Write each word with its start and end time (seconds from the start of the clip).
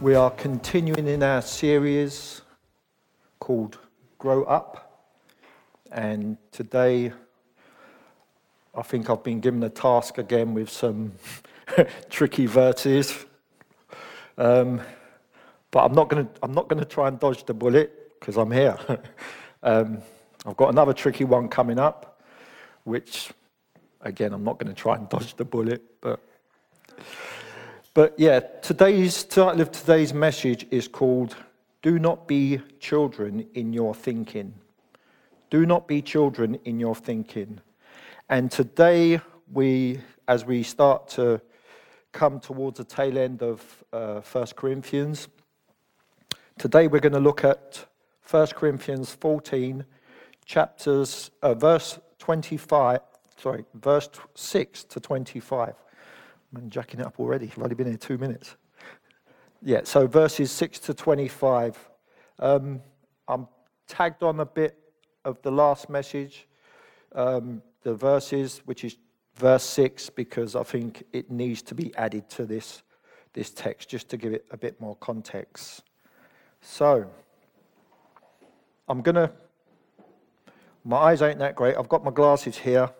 We 0.00 0.14
are 0.14 0.30
continuing 0.30 1.06
in 1.06 1.22
our 1.22 1.42
series 1.42 2.40
called 3.38 3.76
Grow 4.16 4.44
Up. 4.44 5.10
And 5.92 6.38
today, 6.52 7.12
I 8.74 8.80
think 8.80 9.10
I've 9.10 9.22
been 9.22 9.40
given 9.40 9.62
a 9.62 9.68
task 9.68 10.16
again 10.16 10.54
with 10.54 10.70
some 10.70 11.12
tricky 12.08 12.46
verses. 12.46 13.26
Um, 14.38 14.80
but 15.70 15.84
I'm 15.84 15.92
not 15.92 16.08
going 16.08 16.26
to 16.26 16.32
I'm 16.42 16.54
not 16.54 16.68
going 16.68 16.80
to 16.80 16.88
try 16.88 17.08
and 17.08 17.20
dodge 17.20 17.44
the 17.44 17.52
bullet 17.52 18.18
because 18.18 18.38
I'm 18.38 18.50
here. 18.50 18.78
um, 19.62 20.00
I've 20.46 20.56
got 20.56 20.70
another 20.70 20.94
tricky 20.94 21.24
one 21.24 21.46
coming 21.46 21.78
up, 21.78 22.22
which, 22.84 23.32
again, 24.00 24.32
I'm 24.32 24.44
not 24.44 24.58
going 24.58 24.74
to 24.74 24.80
try 24.80 24.96
and 24.96 25.10
dodge 25.10 25.36
the 25.36 25.44
bullet, 25.44 25.82
but 26.00 26.20
but 27.94 28.14
yeah, 28.18 28.40
today's 28.62 29.24
title 29.24 29.60
of 29.60 29.72
today's 29.72 30.14
message 30.14 30.66
is 30.70 30.88
called 30.88 31.36
Do 31.82 31.98
Not 31.98 32.28
Be 32.28 32.60
Children 32.78 33.46
in 33.54 33.72
Your 33.72 33.94
Thinking. 33.94 34.54
Do 35.50 35.66
not 35.66 35.88
be 35.88 36.00
children 36.00 36.60
in 36.64 36.78
your 36.78 36.94
thinking. 36.94 37.60
And 38.28 38.52
today, 38.52 39.20
we, 39.52 40.00
as 40.28 40.44
we 40.44 40.62
start 40.62 41.08
to 41.08 41.40
come 42.12 42.38
towards 42.38 42.78
the 42.78 42.84
tail 42.84 43.18
end 43.18 43.42
of 43.42 43.84
uh, 43.92 44.20
1 44.20 44.46
Corinthians, 44.54 45.26
today 46.56 46.86
we're 46.86 47.00
going 47.00 47.14
to 47.14 47.18
look 47.18 47.42
at 47.42 47.84
1 48.30 48.46
Corinthians 48.48 49.12
14, 49.12 49.84
chapters, 50.44 51.32
uh, 51.42 51.54
verse 51.54 51.98
25, 52.20 53.00
sorry, 53.36 53.64
verse 53.74 54.08
6 54.36 54.84
to 54.84 55.00
25. 55.00 55.74
I'm 56.56 56.68
jacking 56.68 57.00
it 57.00 57.06
up 57.06 57.20
already. 57.20 57.46
I've 57.46 57.62
only 57.62 57.74
been 57.74 57.86
here 57.86 57.96
two 57.96 58.18
minutes. 58.18 58.56
Yeah, 59.62 59.82
so 59.84 60.06
verses 60.06 60.50
6 60.50 60.78
to 60.80 60.94
25. 60.94 61.78
Um, 62.38 62.80
I'm 63.28 63.46
tagged 63.86 64.22
on 64.22 64.40
a 64.40 64.46
bit 64.46 64.76
of 65.24 65.40
the 65.42 65.50
last 65.50 65.88
message, 65.88 66.48
um, 67.14 67.62
the 67.82 67.94
verses, 67.94 68.62
which 68.64 68.84
is 68.84 68.96
verse 69.36 69.62
6, 69.64 70.10
because 70.10 70.56
I 70.56 70.62
think 70.62 71.04
it 71.12 71.30
needs 71.30 71.62
to 71.62 71.74
be 71.74 71.94
added 71.94 72.28
to 72.30 72.46
this, 72.46 72.82
this 73.32 73.50
text 73.50 73.88
just 73.88 74.08
to 74.08 74.16
give 74.16 74.32
it 74.32 74.44
a 74.50 74.56
bit 74.56 74.80
more 74.80 74.96
context. 74.96 75.82
So, 76.62 77.08
I'm 78.88 79.02
going 79.02 79.14
to, 79.14 79.30
my 80.84 80.96
eyes 80.96 81.22
ain't 81.22 81.38
that 81.38 81.54
great. 81.54 81.76
I've 81.76 81.88
got 81.88 82.02
my 82.02 82.10
glasses 82.10 82.58
here. 82.58 82.90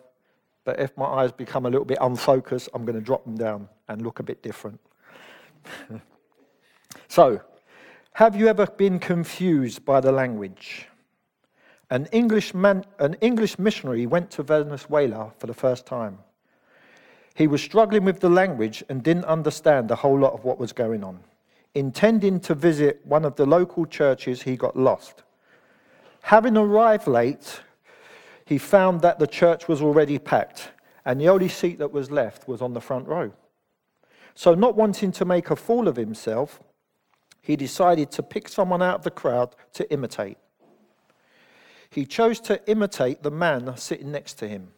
But 0.63 0.79
if 0.79 0.95
my 0.97 1.05
eyes 1.05 1.31
become 1.31 1.65
a 1.65 1.69
little 1.69 1.85
bit 1.85 1.97
unfocused, 2.01 2.69
I'm 2.73 2.85
going 2.85 2.99
to 2.99 3.03
drop 3.03 3.23
them 3.25 3.35
down 3.35 3.67
and 3.87 4.01
look 4.01 4.19
a 4.19 4.23
bit 4.23 4.43
different. 4.43 4.79
so, 7.07 7.41
have 8.13 8.35
you 8.35 8.47
ever 8.47 8.67
been 8.67 8.99
confused 8.99 9.85
by 9.85 9.99
the 10.01 10.11
language? 10.11 10.87
An 11.89 12.07
English, 12.11 12.53
man, 12.53 12.85
an 12.99 13.15
English 13.21 13.57
missionary 13.59 14.05
went 14.05 14.31
to 14.31 14.43
Venezuela 14.43 15.31
for 15.37 15.47
the 15.47 15.53
first 15.53 15.85
time. 15.85 16.19
He 17.35 17.47
was 17.47 17.61
struggling 17.61 18.05
with 18.05 18.19
the 18.19 18.29
language 18.29 18.83
and 18.89 19.03
didn't 19.03 19.25
understand 19.25 19.89
a 19.89 19.95
whole 19.95 20.17
lot 20.17 20.33
of 20.33 20.43
what 20.43 20.59
was 20.59 20.73
going 20.73 21.03
on. 21.03 21.19
Intending 21.73 22.39
to 22.41 22.53
visit 22.53 23.01
one 23.05 23.25
of 23.25 23.35
the 23.35 23.45
local 23.45 23.85
churches, 23.85 24.41
he 24.41 24.57
got 24.57 24.77
lost. 24.77 25.23
Having 26.21 26.57
arrived 26.57 27.07
late, 27.07 27.61
he 28.51 28.57
found 28.57 28.99
that 28.99 29.17
the 29.17 29.27
church 29.27 29.69
was 29.69 29.81
already 29.81 30.19
packed 30.19 30.71
and 31.05 31.21
the 31.21 31.29
only 31.29 31.47
seat 31.47 31.79
that 31.79 31.93
was 31.93 32.11
left 32.11 32.49
was 32.49 32.61
on 32.61 32.73
the 32.73 32.81
front 32.81 33.07
row. 33.07 33.31
So, 34.35 34.53
not 34.53 34.75
wanting 34.75 35.13
to 35.13 35.23
make 35.23 35.49
a 35.51 35.55
fool 35.55 35.87
of 35.87 35.95
himself, 35.95 36.59
he 37.41 37.55
decided 37.55 38.11
to 38.11 38.21
pick 38.21 38.49
someone 38.49 38.81
out 38.81 38.95
of 38.95 39.03
the 39.03 39.09
crowd 39.09 39.55
to 39.75 39.89
imitate. 39.89 40.37
He 41.89 42.05
chose 42.05 42.41
to 42.41 42.61
imitate 42.69 43.23
the 43.23 43.31
man 43.31 43.77
sitting 43.77 44.11
next 44.11 44.33
to 44.39 44.49
him. 44.49 44.73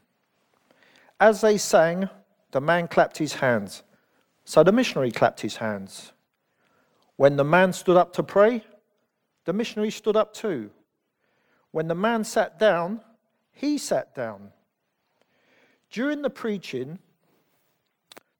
As 1.20 1.42
they 1.42 1.58
sang, 1.58 2.10
the 2.52 2.62
man 2.62 2.88
clapped 2.88 3.18
his 3.18 3.34
hands. 3.34 3.82
So 4.46 4.64
the 4.64 4.72
missionary 4.72 5.10
clapped 5.10 5.42
his 5.42 5.56
hands. 5.56 6.12
When 7.16 7.38
the 7.38 7.44
man 7.44 7.74
stood 7.74 7.98
up 7.98 8.14
to 8.14 8.22
pray, 8.22 8.64
the 9.46 9.54
missionary 9.54 9.90
stood 9.90 10.16
up 10.16 10.32
too. 10.32 10.70
When 11.72 11.88
the 11.88 11.96
man 11.96 12.24
sat 12.24 12.60
down, 12.60 13.02
he 13.54 13.78
sat 13.78 14.14
down. 14.14 14.52
During 15.90 16.22
the 16.22 16.30
preaching, 16.30 17.00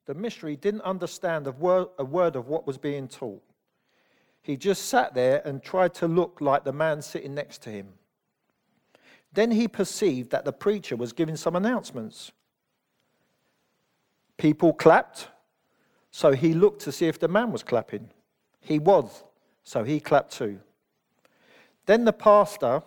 the 0.06 0.14
missionary 0.14 0.56
didn't 0.56 0.82
understand 0.82 1.46
a 1.46 1.52
word, 1.52 1.88
a 1.98 2.04
word 2.04 2.36
of 2.36 2.48
what 2.48 2.66
was 2.66 2.76
being 2.76 3.08
taught. 3.08 3.42
He 4.42 4.56
just 4.56 4.86
sat 4.86 5.14
there 5.14 5.40
and 5.46 5.62
tried 5.62 5.94
to 5.94 6.08
look 6.08 6.40
like 6.40 6.64
the 6.64 6.72
man 6.72 7.00
sitting 7.00 7.34
next 7.34 7.62
to 7.62 7.70
him. 7.70 7.88
Then 9.32 9.50
he 9.50 9.66
perceived 9.66 10.30
that 10.30 10.44
the 10.44 10.52
preacher 10.52 10.96
was 10.96 11.12
giving 11.12 11.36
some 11.36 11.56
announcements. 11.56 12.30
People 14.36 14.72
clapped, 14.72 15.28
so 16.10 16.32
he 16.32 16.52
looked 16.52 16.82
to 16.82 16.92
see 16.92 17.06
if 17.06 17.18
the 17.18 17.28
man 17.28 17.50
was 17.50 17.62
clapping. 17.62 18.10
He 18.60 18.78
was, 18.78 19.24
so 19.62 19.82
he 19.84 19.98
clapped 19.98 20.32
too. 20.32 20.60
Then 21.86 22.04
the 22.04 22.12
pastor 22.12 22.82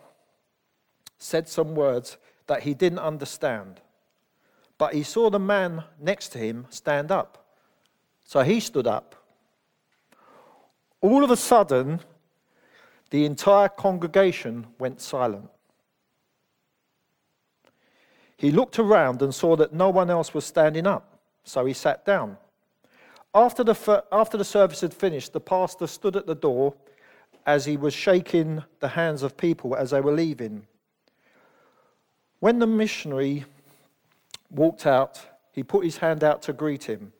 said 1.17 1.47
some 1.47 1.75
words 1.75 2.17
that 2.47 2.63
he 2.63 2.73
didn't 2.73 2.99
understand. 2.99 3.81
But 4.77 4.93
he 4.93 5.03
saw 5.03 5.29
the 5.29 5.39
man 5.39 5.83
next 5.99 6.29
to 6.29 6.37
him 6.37 6.67
stand 6.69 7.11
up. 7.11 7.45
So 8.25 8.41
he 8.41 8.59
stood 8.59 8.87
up. 8.87 9.15
All 11.01 11.23
of 11.23 11.31
a 11.31 11.37
sudden, 11.37 12.01
the 13.09 13.25
entire 13.25 13.69
congregation 13.69 14.67
went 14.79 15.01
silent. 15.01 15.49
He 18.37 18.51
looked 18.51 18.77
around 18.77 19.21
and 19.21 19.33
saw 19.33 19.55
that 19.55 19.73
no 19.73 19.89
one 19.89 20.09
else 20.09 20.33
was 20.33 20.45
standing 20.45 20.85
up, 20.85 21.19
so 21.43 21.65
he 21.65 21.73
sat 21.73 22.05
down. 22.05 22.37
After 23.33 23.63
the, 23.63 24.03
after 24.11 24.37
the 24.37 24.45
service 24.45 24.81
had 24.81 24.93
finished, 24.93 25.33
the 25.33 25.39
pastor 25.39 25.87
stood 25.87 26.15
at 26.15 26.27
the 26.27 26.35
door 26.35 26.75
as 27.45 27.65
he 27.65 27.77
was 27.77 27.93
shaking 27.93 28.63
the 28.79 28.89
hands 28.89 29.23
of 29.23 29.37
people 29.37 29.75
as 29.75 29.91
they 29.91 30.01
were 30.01 30.11
leaving. 30.11 30.67
When 32.39 32.59
the 32.59 32.67
missionary 32.67 33.45
walked 34.51 34.85
out, 34.85 35.19
he 35.51 35.63
put 35.63 35.83
his 35.83 35.97
hand 35.97 36.23
out 36.23 36.41
to 36.43 36.53
greet 36.53 36.83
him. 36.83 37.13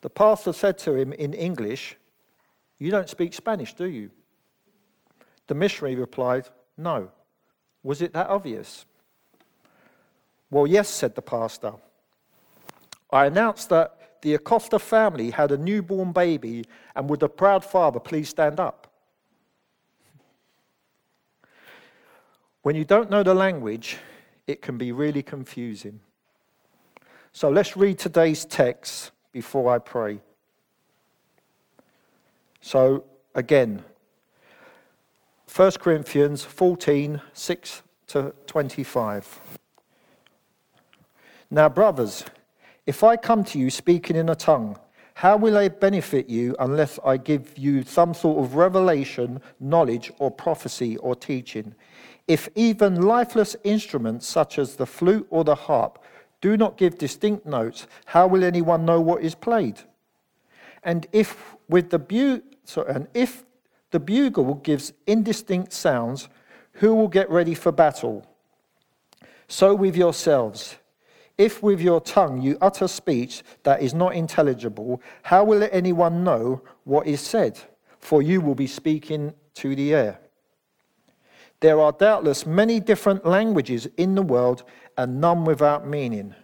The 0.00 0.10
pastor 0.10 0.52
said 0.52 0.78
to 0.78 0.94
him 0.94 1.12
in 1.12 1.34
English, 1.34 1.96
You 2.78 2.90
don't 2.90 3.08
speak 3.08 3.34
Spanish, 3.34 3.74
do 3.74 3.84
you? 3.84 4.10
The 5.46 5.54
missionary 5.54 5.96
replied, 5.96 6.48
No. 6.78 7.10
Was 7.82 8.00
it 8.02 8.12
that 8.14 8.28
obvious? 8.28 8.86
Well, 10.50 10.66
yes, 10.66 10.88
said 10.88 11.14
the 11.14 11.22
pastor. 11.22 11.74
I 13.10 13.26
announced 13.26 13.68
that 13.68 14.22
the 14.22 14.34
Acosta 14.34 14.78
family 14.78 15.30
had 15.30 15.50
a 15.52 15.58
newborn 15.58 16.12
baby, 16.12 16.64
and 16.94 17.08
would 17.08 17.20
the 17.20 17.28
proud 17.28 17.64
father 17.64 18.00
please 18.00 18.28
stand 18.28 18.60
up? 18.60 18.86
When 22.62 22.76
you 22.76 22.84
don't 22.84 23.10
know 23.10 23.22
the 23.22 23.34
language, 23.34 23.96
it 24.50 24.60
can 24.62 24.76
be 24.76 24.90
really 24.90 25.22
confusing. 25.22 26.00
So 27.32 27.48
let's 27.48 27.76
read 27.76 27.98
today's 27.98 28.44
text 28.44 29.12
before 29.32 29.72
I 29.72 29.78
pray. 29.78 30.18
So, 32.60 33.04
again, 33.34 33.84
1 35.54 35.72
Corinthians 35.72 36.42
14 36.44 37.20
6 37.32 37.82
to 38.08 38.34
25. 38.46 39.40
Now, 41.50 41.68
brothers, 41.68 42.24
if 42.86 43.04
I 43.04 43.16
come 43.16 43.44
to 43.44 43.58
you 43.58 43.70
speaking 43.70 44.16
in 44.16 44.28
a 44.28 44.34
tongue, 44.34 44.76
how 45.14 45.36
will 45.36 45.56
I 45.56 45.68
benefit 45.68 46.28
you 46.28 46.56
unless 46.58 46.98
I 47.04 47.18
give 47.18 47.56
you 47.56 47.84
some 47.84 48.14
sort 48.14 48.42
of 48.42 48.54
revelation, 48.56 49.40
knowledge, 49.60 50.10
or 50.18 50.30
prophecy 50.30 50.96
or 50.96 51.14
teaching? 51.14 51.74
If 52.30 52.48
even 52.54 53.02
lifeless 53.02 53.56
instruments 53.64 54.24
such 54.24 54.56
as 54.60 54.76
the 54.76 54.86
flute 54.86 55.26
or 55.30 55.42
the 55.42 55.56
harp 55.56 55.98
do 56.40 56.56
not 56.56 56.76
give 56.76 56.96
distinct 56.96 57.44
notes, 57.44 57.88
how 58.04 58.28
will 58.28 58.44
anyone 58.44 58.84
know 58.84 59.00
what 59.00 59.24
is 59.24 59.34
played? 59.34 59.80
And 60.84 61.08
if 61.10 61.56
with 61.68 61.90
the 61.90 61.98
bu- 61.98 62.42
and 62.86 63.08
if 63.14 63.44
the 63.90 63.98
bugle 63.98 64.54
gives 64.54 64.92
indistinct 65.08 65.72
sounds, 65.72 66.28
who 66.74 66.94
will 66.94 67.08
get 67.08 67.28
ready 67.28 67.52
for 67.52 67.72
battle? 67.72 68.24
So 69.48 69.74
with 69.74 69.96
yourselves. 69.96 70.76
If 71.36 71.64
with 71.64 71.80
your 71.80 72.00
tongue 72.00 72.40
you 72.40 72.56
utter 72.60 72.86
speech 72.86 73.42
that 73.64 73.82
is 73.82 73.92
not 73.92 74.14
intelligible, 74.14 75.02
how 75.24 75.42
will 75.42 75.68
anyone 75.72 76.22
know 76.22 76.62
what 76.84 77.08
is 77.08 77.20
said? 77.20 77.58
For 77.98 78.22
you 78.22 78.40
will 78.40 78.54
be 78.54 78.68
speaking 78.68 79.34
to 79.54 79.74
the 79.74 79.92
air. 79.92 80.20
There 81.60 81.80
are 81.80 81.92
doubtless 81.92 82.46
many 82.46 82.80
different 82.80 83.26
languages 83.26 83.86
in 83.96 84.14
the 84.14 84.22
world 84.22 84.64
and 84.96 85.20
none 85.20 85.44
without 85.44 85.86
meaning. 85.86 86.34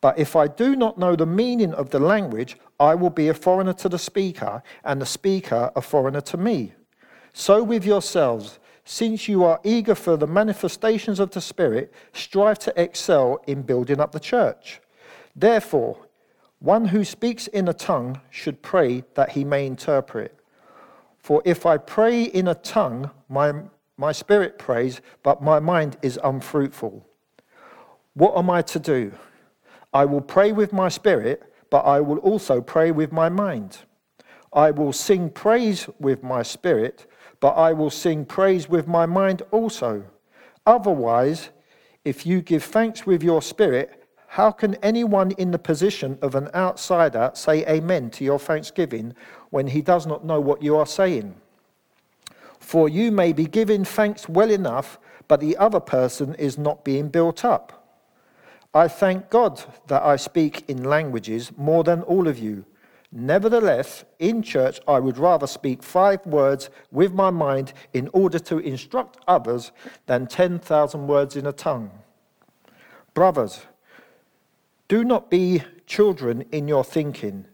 But 0.00 0.18
if 0.18 0.34
I 0.34 0.48
do 0.48 0.74
not 0.74 0.98
know 0.98 1.14
the 1.14 1.26
meaning 1.26 1.72
of 1.74 1.90
the 1.90 2.00
language, 2.00 2.56
I 2.80 2.96
will 2.96 3.10
be 3.10 3.28
a 3.28 3.34
foreigner 3.34 3.72
to 3.74 3.88
the 3.88 3.98
speaker, 3.98 4.62
and 4.84 5.00
the 5.00 5.06
speaker 5.06 5.70
a 5.76 5.80
foreigner 5.80 6.20
to 6.22 6.36
me. 6.36 6.74
So 7.32 7.62
with 7.62 7.86
yourselves, 7.86 8.58
since 8.84 9.28
you 9.28 9.44
are 9.44 9.60
eager 9.62 9.94
for 9.94 10.16
the 10.16 10.26
manifestations 10.26 11.20
of 11.20 11.30
the 11.30 11.40
Spirit, 11.40 11.92
strive 12.12 12.58
to 12.60 12.82
excel 12.82 13.40
in 13.46 13.62
building 13.62 14.00
up 14.00 14.10
the 14.10 14.20
church. 14.20 14.80
Therefore, 15.36 15.96
one 16.58 16.86
who 16.86 17.04
speaks 17.04 17.46
in 17.46 17.68
a 17.68 17.72
tongue 17.72 18.20
should 18.30 18.60
pray 18.60 19.04
that 19.14 19.30
he 19.30 19.44
may 19.44 19.66
interpret. 19.66 20.36
For 21.18 21.42
if 21.44 21.64
I 21.64 21.76
pray 21.76 22.24
in 22.24 22.48
a 22.48 22.56
tongue, 22.56 23.10
my, 23.28 23.52
my 24.06 24.12
spirit 24.12 24.58
prays, 24.58 25.00
but 25.22 25.42
my 25.42 25.58
mind 25.60 25.96
is 26.02 26.18
unfruitful. 26.22 26.94
What 28.14 28.36
am 28.36 28.50
I 28.50 28.60
to 28.74 28.78
do? 28.78 29.12
I 29.94 30.04
will 30.04 30.20
pray 30.36 30.52
with 30.52 30.72
my 30.72 30.88
spirit 30.88 31.52
but 31.72 31.86
I 31.86 32.00
will 32.00 32.18
also 32.18 32.60
pray 32.60 32.90
with 32.90 33.12
my 33.12 33.30
mind. 33.30 33.78
I 34.52 34.70
will 34.70 34.92
sing 34.92 35.30
praise 35.30 35.88
with 35.98 36.22
my 36.22 36.42
spirit, 36.42 37.06
but 37.40 37.52
I 37.52 37.72
will 37.72 37.88
sing 37.88 38.26
praise 38.26 38.68
with 38.68 38.86
my 38.86 39.06
mind 39.06 39.40
also. 39.50 40.04
Otherwise, 40.66 41.48
if 42.04 42.26
you 42.26 42.42
give 42.42 42.62
thanks 42.62 43.06
with 43.06 43.22
your 43.22 43.40
spirit, 43.40 44.04
how 44.26 44.50
can 44.50 44.74
anyone 44.82 45.30
in 45.38 45.50
the 45.50 45.58
position 45.58 46.18
of 46.20 46.34
an 46.34 46.50
outsider 46.54 47.30
say 47.32 47.66
amen 47.66 48.10
to 48.10 48.22
your 48.22 48.38
thanksgiving 48.38 49.14
when 49.48 49.68
he 49.68 49.80
does 49.80 50.06
not 50.06 50.26
know 50.26 50.40
what 50.40 50.62
you 50.62 50.76
are 50.76 50.86
saying? 50.86 51.34
For 52.62 52.88
you 52.88 53.10
may 53.10 53.32
be 53.32 53.46
giving 53.46 53.84
thanks 53.84 54.28
well 54.28 54.50
enough, 54.50 54.98
but 55.26 55.40
the 55.40 55.56
other 55.56 55.80
person 55.80 56.34
is 56.36 56.56
not 56.56 56.84
being 56.84 57.08
built 57.08 57.44
up. 57.44 58.00
I 58.72 58.86
thank 58.86 59.30
God 59.30 59.62
that 59.88 60.02
I 60.02 60.14
speak 60.14 60.64
in 60.68 60.84
languages 60.84 61.50
more 61.58 61.82
than 61.82 62.02
all 62.02 62.28
of 62.28 62.38
you. 62.38 62.64
Nevertheless, 63.10 64.04
in 64.20 64.42
church, 64.42 64.80
I 64.86 65.00
would 65.00 65.18
rather 65.18 65.46
speak 65.46 65.82
five 65.82 66.24
words 66.24 66.70
with 66.92 67.12
my 67.12 67.30
mind 67.30 67.72
in 67.92 68.08
order 68.12 68.38
to 68.38 68.58
instruct 68.58 69.18
others 69.26 69.72
than 70.06 70.28
10,000 70.28 71.06
words 71.06 71.36
in 71.36 71.46
a 71.46 71.52
tongue. 71.52 71.90
Brothers, 73.12 73.66
do 74.86 75.02
not 75.02 75.30
be 75.30 75.64
children 75.86 76.44
in 76.52 76.68
your 76.68 76.84
thinking, 76.84 77.44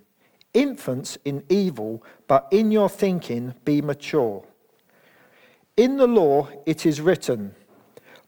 infants 0.53 1.17
in 1.25 1.43
evil, 1.49 2.05
but 2.29 2.47
in 2.53 2.71
your 2.71 2.91
thinking 2.91 3.55
be 3.65 3.81
mature. 3.81 4.45
In 5.79 5.97
the 5.97 6.09
law 6.09 6.49
it 6.67 6.85
is 6.85 7.01
written, 7.01 7.55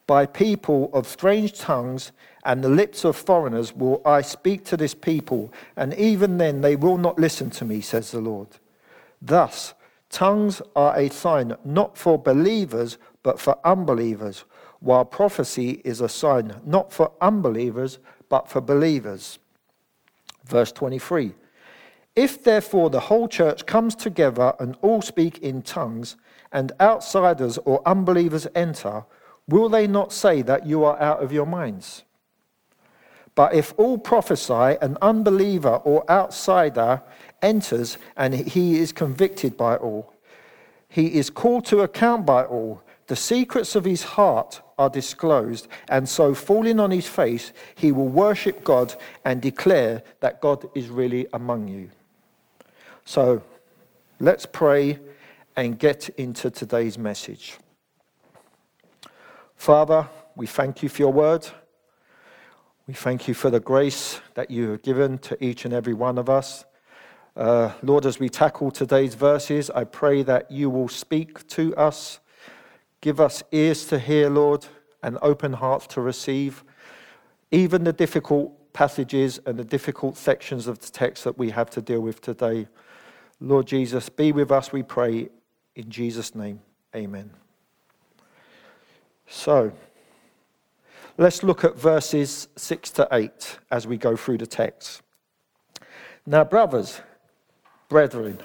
by 0.06 0.24
people 0.24 0.88
of 0.92 1.08
strange 1.08 1.58
tongues 1.58 2.12
and 2.44 2.62
the 2.62 2.68
lips 2.68 3.04
of 3.04 3.16
foreigners 3.16 3.74
will 3.74 4.00
I 4.06 4.22
speak 4.22 4.64
to 4.66 4.76
this 4.76 4.94
people, 4.94 5.52
and 5.74 5.92
even 5.94 6.38
then 6.38 6.60
they 6.60 6.76
will 6.76 6.96
not 6.96 7.18
listen 7.18 7.50
to 7.50 7.64
me, 7.64 7.80
says 7.80 8.12
the 8.12 8.20
Lord. 8.20 8.46
Thus, 9.20 9.74
tongues 10.10 10.62
are 10.76 10.96
a 10.96 11.10
sign 11.10 11.56
not 11.64 11.98
for 11.98 12.16
believers, 12.16 12.98
but 13.24 13.40
for 13.40 13.58
unbelievers, 13.64 14.44
while 14.78 15.04
prophecy 15.04 15.82
is 15.84 16.00
a 16.00 16.08
sign 16.08 16.54
not 16.64 16.92
for 16.92 17.10
unbelievers, 17.20 17.98
but 18.28 18.48
for 18.48 18.60
believers. 18.60 19.40
Verse 20.44 20.70
23 20.70 21.34
If 22.14 22.44
therefore 22.44 22.90
the 22.90 23.00
whole 23.00 23.26
church 23.26 23.66
comes 23.66 23.96
together 23.96 24.54
and 24.60 24.76
all 24.82 25.02
speak 25.02 25.38
in 25.38 25.62
tongues, 25.62 26.14
and 26.52 26.72
outsiders 26.80 27.58
or 27.58 27.82
unbelievers 27.86 28.46
enter, 28.54 29.04
will 29.48 29.68
they 29.68 29.86
not 29.86 30.12
say 30.12 30.42
that 30.42 30.66
you 30.66 30.84
are 30.84 31.00
out 31.00 31.22
of 31.22 31.32
your 31.32 31.46
minds? 31.46 32.04
But 33.34 33.54
if 33.54 33.72
all 33.76 33.96
prophesy, 33.96 34.76
an 34.82 34.98
unbeliever 35.00 35.76
or 35.76 36.08
outsider 36.10 37.02
enters 37.42 37.98
and 38.16 38.34
he 38.34 38.78
is 38.78 38.92
convicted 38.92 39.56
by 39.56 39.76
all. 39.76 40.12
He 40.88 41.14
is 41.14 41.30
called 41.30 41.64
to 41.66 41.80
account 41.80 42.26
by 42.26 42.44
all. 42.44 42.82
The 43.06 43.16
secrets 43.16 43.74
of 43.74 43.84
his 43.84 44.02
heart 44.02 44.60
are 44.78 44.90
disclosed, 44.90 45.68
and 45.88 46.08
so 46.08 46.34
falling 46.34 46.78
on 46.80 46.90
his 46.90 47.06
face, 47.06 47.52
he 47.74 47.92
will 47.92 48.08
worship 48.08 48.62
God 48.64 48.94
and 49.24 49.42
declare 49.42 50.02
that 50.20 50.40
God 50.40 50.68
is 50.74 50.88
really 50.88 51.26
among 51.32 51.68
you. 51.68 51.90
So 53.04 53.42
let's 54.20 54.46
pray 54.46 54.98
and 55.60 55.78
get 55.78 56.08
into 56.16 56.50
today's 56.50 56.96
message. 56.96 57.58
Father, 59.56 60.08
we 60.34 60.46
thank 60.46 60.82
you 60.82 60.88
for 60.88 61.02
your 61.02 61.12
word. 61.12 61.46
We 62.86 62.94
thank 62.94 63.28
you 63.28 63.34
for 63.34 63.50
the 63.50 63.60
grace 63.60 64.22
that 64.36 64.50
you 64.50 64.70
have 64.70 64.80
given 64.80 65.18
to 65.18 65.44
each 65.44 65.66
and 65.66 65.74
every 65.74 65.92
one 65.92 66.16
of 66.16 66.30
us. 66.30 66.64
Uh, 67.36 67.72
Lord, 67.82 68.06
as 68.06 68.18
we 68.18 68.30
tackle 68.30 68.70
today's 68.70 69.14
verses, 69.14 69.68
I 69.68 69.84
pray 69.84 70.22
that 70.22 70.50
you 70.50 70.70
will 70.70 70.88
speak 70.88 71.46
to 71.48 71.76
us. 71.76 72.20
Give 73.02 73.20
us 73.20 73.42
ears 73.52 73.84
to 73.88 73.98
hear, 73.98 74.30
Lord, 74.30 74.64
and 75.02 75.18
open 75.20 75.52
hearts 75.52 75.86
to 75.88 76.00
receive. 76.00 76.64
Even 77.50 77.84
the 77.84 77.92
difficult 77.92 78.72
passages 78.72 79.38
and 79.44 79.58
the 79.58 79.64
difficult 79.64 80.16
sections 80.16 80.66
of 80.66 80.78
the 80.78 80.90
text 80.90 81.24
that 81.24 81.36
we 81.36 81.50
have 81.50 81.68
to 81.68 81.82
deal 81.82 82.00
with 82.00 82.22
today. 82.22 82.66
Lord 83.40 83.66
Jesus, 83.66 84.08
be 84.08 84.32
with 84.32 84.50
us, 84.50 84.72
we 84.72 84.82
pray. 84.82 85.28
In 85.76 85.90
Jesus' 85.90 86.34
name, 86.34 86.60
amen. 86.94 87.30
So, 89.26 89.72
Let's 91.20 91.42
look 91.42 91.64
at 91.64 91.76
verses 91.76 92.48
6 92.56 92.92
to 92.92 93.06
8 93.12 93.58
as 93.70 93.86
we 93.86 93.98
go 93.98 94.16
through 94.16 94.38
the 94.38 94.46
text. 94.46 95.02
Now, 96.24 96.44
brothers, 96.44 97.02
brethren, 97.90 98.38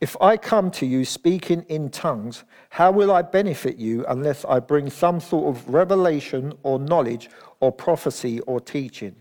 if 0.00 0.16
I 0.18 0.38
come 0.38 0.70
to 0.70 0.86
you 0.86 1.04
speaking 1.04 1.66
in 1.68 1.90
tongues, 1.90 2.44
how 2.70 2.92
will 2.92 3.12
I 3.12 3.20
benefit 3.20 3.76
you 3.76 4.06
unless 4.06 4.46
I 4.46 4.58
bring 4.58 4.88
some 4.88 5.20
sort 5.20 5.54
of 5.54 5.68
revelation 5.68 6.54
or 6.62 6.78
knowledge 6.78 7.28
or 7.60 7.72
prophecy 7.72 8.40
or 8.40 8.58
teaching? 8.58 9.14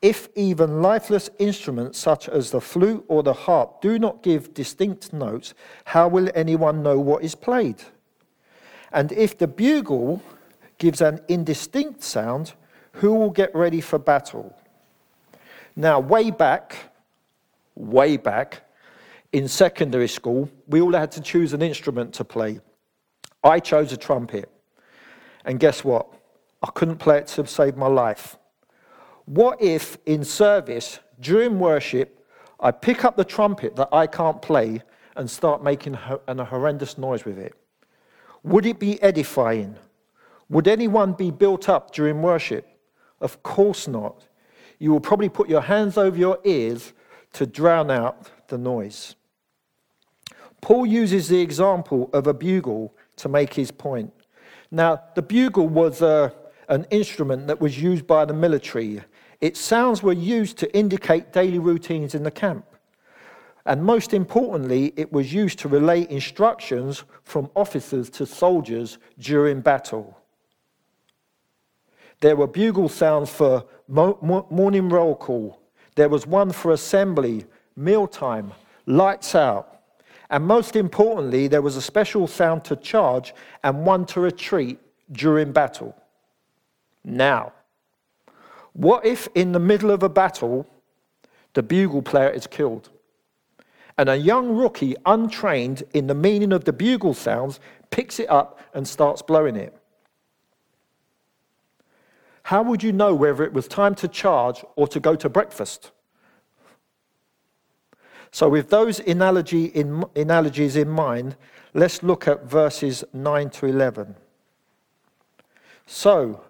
If 0.00 0.28
even 0.36 0.80
lifeless 0.80 1.28
instruments 1.38 1.98
such 1.98 2.28
as 2.28 2.50
the 2.50 2.60
flute 2.60 3.04
or 3.08 3.22
the 3.22 3.32
harp 3.32 3.80
do 3.80 3.98
not 3.98 4.22
give 4.22 4.54
distinct 4.54 5.12
notes, 5.12 5.54
how 5.86 6.06
will 6.06 6.30
anyone 6.34 6.82
know 6.82 7.00
what 7.00 7.24
is 7.24 7.34
played? 7.34 7.82
And 8.92 9.10
if 9.12 9.36
the 9.36 9.48
bugle 9.48 10.22
gives 10.78 11.00
an 11.00 11.20
indistinct 11.28 12.02
sound, 12.02 12.52
who 12.92 13.12
will 13.14 13.30
get 13.30 13.54
ready 13.54 13.80
for 13.80 13.98
battle? 13.98 14.56
Now, 15.74 16.00
way 16.00 16.30
back, 16.30 16.76
way 17.74 18.16
back 18.16 18.62
in 19.32 19.48
secondary 19.48 20.08
school, 20.08 20.48
we 20.66 20.80
all 20.80 20.92
had 20.92 21.12
to 21.12 21.20
choose 21.20 21.52
an 21.52 21.62
instrument 21.62 22.14
to 22.14 22.24
play. 22.24 22.60
I 23.44 23.60
chose 23.60 23.92
a 23.92 23.96
trumpet. 23.96 24.50
And 25.44 25.60
guess 25.60 25.84
what? 25.84 26.08
I 26.62 26.70
couldn't 26.70 26.98
play 26.98 27.18
it 27.18 27.26
to 27.28 27.46
save 27.46 27.76
my 27.76 27.86
life. 27.86 28.36
What 29.28 29.60
if 29.60 29.98
in 30.06 30.24
service, 30.24 31.00
during 31.20 31.58
worship, 31.58 32.26
I 32.58 32.70
pick 32.70 33.04
up 33.04 33.18
the 33.18 33.26
trumpet 33.26 33.76
that 33.76 33.90
I 33.92 34.06
can't 34.06 34.40
play 34.40 34.82
and 35.16 35.30
start 35.30 35.62
making 35.62 35.98
a 36.26 36.44
horrendous 36.46 36.96
noise 36.96 37.26
with 37.26 37.38
it? 37.38 37.54
Would 38.42 38.64
it 38.64 38.78
be 38.78 39.00
edifying? 39.02 39.76
Would 40.48 40.66
anyone 40.66 41.12
be 41.12 41.30
built 41.30 41.68
up 41.68 41.92
during 41.92 42.22
worship? 42.22 42.66
Of 43.20 43.42
course 43.42 43.86
not. 43.86 44.24
You 44.78 44.92
will 44.92 45.00
probably 45.00 45.28
put 45.28 45.50
your 45.50 45.60
hands 45.60 45.98
over 45.98 46.16
your 46.16 46.38
ears 46.44 46.94
to 47.34 47.44
drown 47.44 47.90
out 47.90 48.30
the 48.48 48.56
noise. 48.56 49.14
Paul 50.62 50.86
uses 50.86 51.28
the 51.28 51.42
example 51.42 52.08
of 52.14 52.26
a 52.26 52.32
bugle 52.32 52.94
to 53.16 53.28
make 53.28 53.52
his 53.52 53.70
point. 53.70 54.10
Now, 54.70 55.02
the 55.14 55.20
bugle 55.20 55.68
was 55.68 56.00
uh, 56.00 56.30
an 56.68 56.86
instrument 56.90 57.46
that 57.46 57.60
was 57.60 57.80
used 57.80 58.06
by 58.06 58.24
the 58.24 58.34
military. 58.34 59.02
Its 59.40 59.60
sounds 59.60 60.02
were 60.02 60.12
used 60.12 60.58
to 60.58 60.76
indicate 60.76 61.32
daily 61.32 61.58
routines 61.58 62.14
in 62.14 62.24
the 62.24 62.30
camp. 62.30 62.64
And 63.66 63.84
most 63.84 64.14
importantly, 64.14 64.92
it 64.96 65.12
was 65.12 65.32
used 65.32 65.58
to 65.60 65.68
relay 65.68 66.06
instructions 66.10 67.04
from 67.22 67.50
officers 67.54 68.08
to 68.10 68.26
soldiers 68.26 68.98
during 69.18 69.60
battle. 69.60 70.18
There 72.20 72.34
were 72.34 72.46
bugle 72.46 72.88
sounds 72.88 73.30
for 73.30 73.64
morning 73.86 74.88
roll 74.88 75.14
call. 75.14 75.60
There 75.94 76.08
was 76.08 76.26
one 76.26 76.50
for 76.50 76.72
assembly, 76.72 77.44
mealtime, 77.76 78.52
lights 78.86 79.34
out. 79.34 79.82
And 80.30 80.44
most 80.44 80.74
importantly, 80.74 81.46
there 81.46 81.62
was 81.62 81.76
a 81.76 81.82
special 81.82 82.26
sound 82.26 82.64
to 82.64 82.76
charge 82.76 83.34
and 83.62 83.86
one 83.86 84.04
to 84.06 84.20
retreat 84.20 84.78
during 85.12 85.52
battle. 85.52 85.94
Now, 87.04 87.52
what 88.78 89.04
if 89.04 89.26
in 89.34 89.50
the 89.50 89.58
middle 89.58 89.90
of 89.90 90.04
a 90.04 90.08
battle, 90.08 90.64
the 91.54 91.64
bugle 91.64 92.00
player 92.00 92.30
is 92.30 92.46
killed? 92.46 92.90
And 93.98 94.08
a 94.08 94.14
young 94.14 94.54
rookie, 94.54 94.94
untrained 95.04 95.82
in 95.92 96.06
the 96.06 96.14
meaning 96.14 96.52
of 96.52 96.64
the 96.64 96.72
bugle 96.72 97.12
sounds, 97.12 97.58
picks 97.90 98.20
it 98.20 98.30
up 98.30 98.60
and 98.72 98.86
starts 98.86 99.20
blowing 99.20 99.56
it. 99.56 99.76
How 102.44 102.62
would 102.62 102.84
you 102.84 102.92
know 102.92 103.16
whether 103.16 103.42
it 103.42 103.52
was 103.52 103.66
time 103.66 103.96
to 103.96 104.06
charge 104.06 104.64
or 104.76 104.86
to 104.86 105.00
go 105.00 105.16
to 105.16 105.28
breakfast? 105.28 105.90
So, 108.30 108.48
with 108.48 108.70
those 108.70 109.00
analogy 109.00 109.64
in, 109.64 110.04
analogies 110.14 110.76
in 110.76 110.88
mind, 110.88 111.34
let's 111.74 112.04
look 112.04 112.28
at 112.28 112.44
verses 112.44 113.02
9 113.12 113.50
to 113.50 113.66
11. 113.66 114.14
So, 115.84 116.44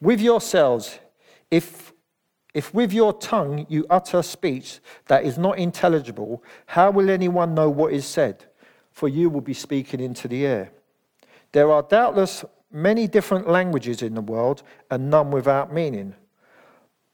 with 0.00 0.22
yourselves, 0.22 1.00
if, 1.54 1.92
if 2.52 2.74
with 2.74 2.92
your 2.92 3.12
tongue 3.12 3.66
you 3.68 3.86
utter 3.88 4.22
speech 4.22 4.80
that 5.06 5.24
is 5.24 5.38
not 5.38 5.56
intelligible, 5.58 6.42
how 6.66 6.90
will 6.90 7.08
anyone 7.08 7.54
know 7.54 7.70
what 7.70 7.92
is 7.92 8.04
said? 8.04 8.46
For 8.90 9.08
you 9.08 9.30
will 9.30 9.40
be 9.40 9.54
speaking 9.54 10.00
into 10.00 10.26
the 10.26 10.44
air. 10.44 10.72
There 11.52 11.70
are 11.70 11.82
doubtless 11.82 12.44
many 12.72 13.06
different 13.06 13.48
languages 13.48 14.02
in 14.02 14.14
the 14.14 14.20
world, 14.20 14.64
and 14.90 15.08
none 15.08 15.30
without 15.30 15.72
meaning. 15.72 16.14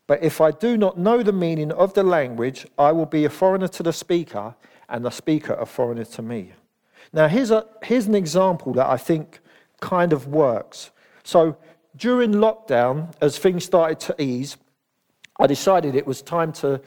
But 0.07 0.23
if 0.23 0.41
I 0.41 0.53
do 0.53 0.79
not 0.79 0.99
know 0.99 1.23
the 1.23 1.33
meaning 1.33 1.71
of 1.73 1.93
the 1.93 2.03
language, 2.03 2.67
I 2.79 2.93
will 2.93 3.07
be 3.07 3.27
a 3.27 3.31
foreigner 3.31 3.69
to 3.69 3.83
the 3.83 3.93
speaker, 3.93 4.55
and 4.89 5.05
the 5.05 5.11
speaker 5.11 5.53
a 5.53 5.67
foreigner 5.67 6.07
to 6.07 6.23
me. 6.23 6.53
Now, 7.13 7.29
here's, 7.29 7.51
a, 7.51 7.67
here's 7.83 8.07
an 8.07 8.15
example 8.15 8.73
that 8.73 8.89
I 8.89 8.97
think 8.97 9.41
kind 9.81 10.15
of 10.15 10.27
works. 10.29 10.91
So, 11.25 11.59
during 11.97 12.33
lockdown, 12.33 13.13
as 13.21 13.39
things 13.39 13.65
started 13.65 14.01
to 14.01 14.23
ease, 14.23 14.57
I 15.39 15.47
decided 15.47 15.95
it 15.95 16.07
was 16.07 16.23
time 16.23 16.53
to 16.55 16.81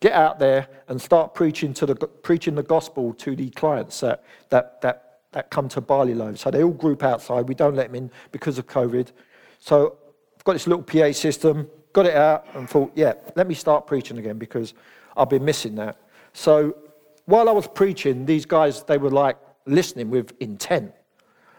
get 0.00 0.12
out 0.12 0.38
there 0.38 0.68
and 0.88 1.00
start 1.00 1.34
preaching, 1.34 1.74
to 1.74 1.86
the, 1.86 1.94
preaching 1.94 2.54
the 2.54 2.62
gospel 2.62 3.12
to 3.14 3.36
the 3.36 3.50
clients 3.50 4.00
that, 4.00 4.24
that, 4.50 4.80
that, 4.80 5.20
that 5.32 5.50
come 5.50 5.68
to 5.70 5.80
Barley 5.80 6.14
Loaf. 6.14 6.38
So 6.38 6.50
they 6.50 6.62
all 6.62 6.70
group 6.70 7.02
outside. 7.02 7.48
We 7.48 7.54
don't 7.54 7.74
let 7.74 7.88
them 7.88 7.96
in 7.96 8.10
because 8.32 8.58
of 8.58 8.66
COVID. 8.66 9.12
So 9.58 9.96
I've 10.36 10.44
got 10.44 10.52
this 10.54 10.66
little 10.66 10.82
PA 10.82 11.12
system 11.12 11.68
got 11.92 12.06
it 12.06 12.14
out 12.14 12.46
and 12.54 12.68
thought, 12.68 12.92
yeah, 12.94 13.14
let 13.34 13.48
me 13.48 13.54
start 13.54 13.86
preaching 13.86 14.18
again 14.18 14.38
because 14.38 14.74
I've 15.16 15.28
been 15.28 15.44
missing 15.44 15.74
that. 15.76 16.00
So 16.32 16.76
while 17.24 17.48
I 17.48 17.52
was 17.52 17.66
preaching, 17.66 18.26
these 18.26 18.46
guys, 18.46 18.84
they 18.84 18.98
were 18.98 19.10
like 19.10 19.36
listening 19.66 20.10
with 20.10 20.32
intent. 20.40 20.92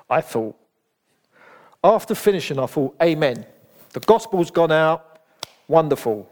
I 0.10 0.22
thought, 0.22 0.56
after 1.84 2.16
finishing, 2.16 2.60
I 2.60 2.66
thought, 2.66 2.96
Amen. 3.02 3.46
The 3.94 4.00
gospel's 4.02 4.52
gone 4.52 4.72
out, 4.72 5.20
wonderful. 5.68 6.30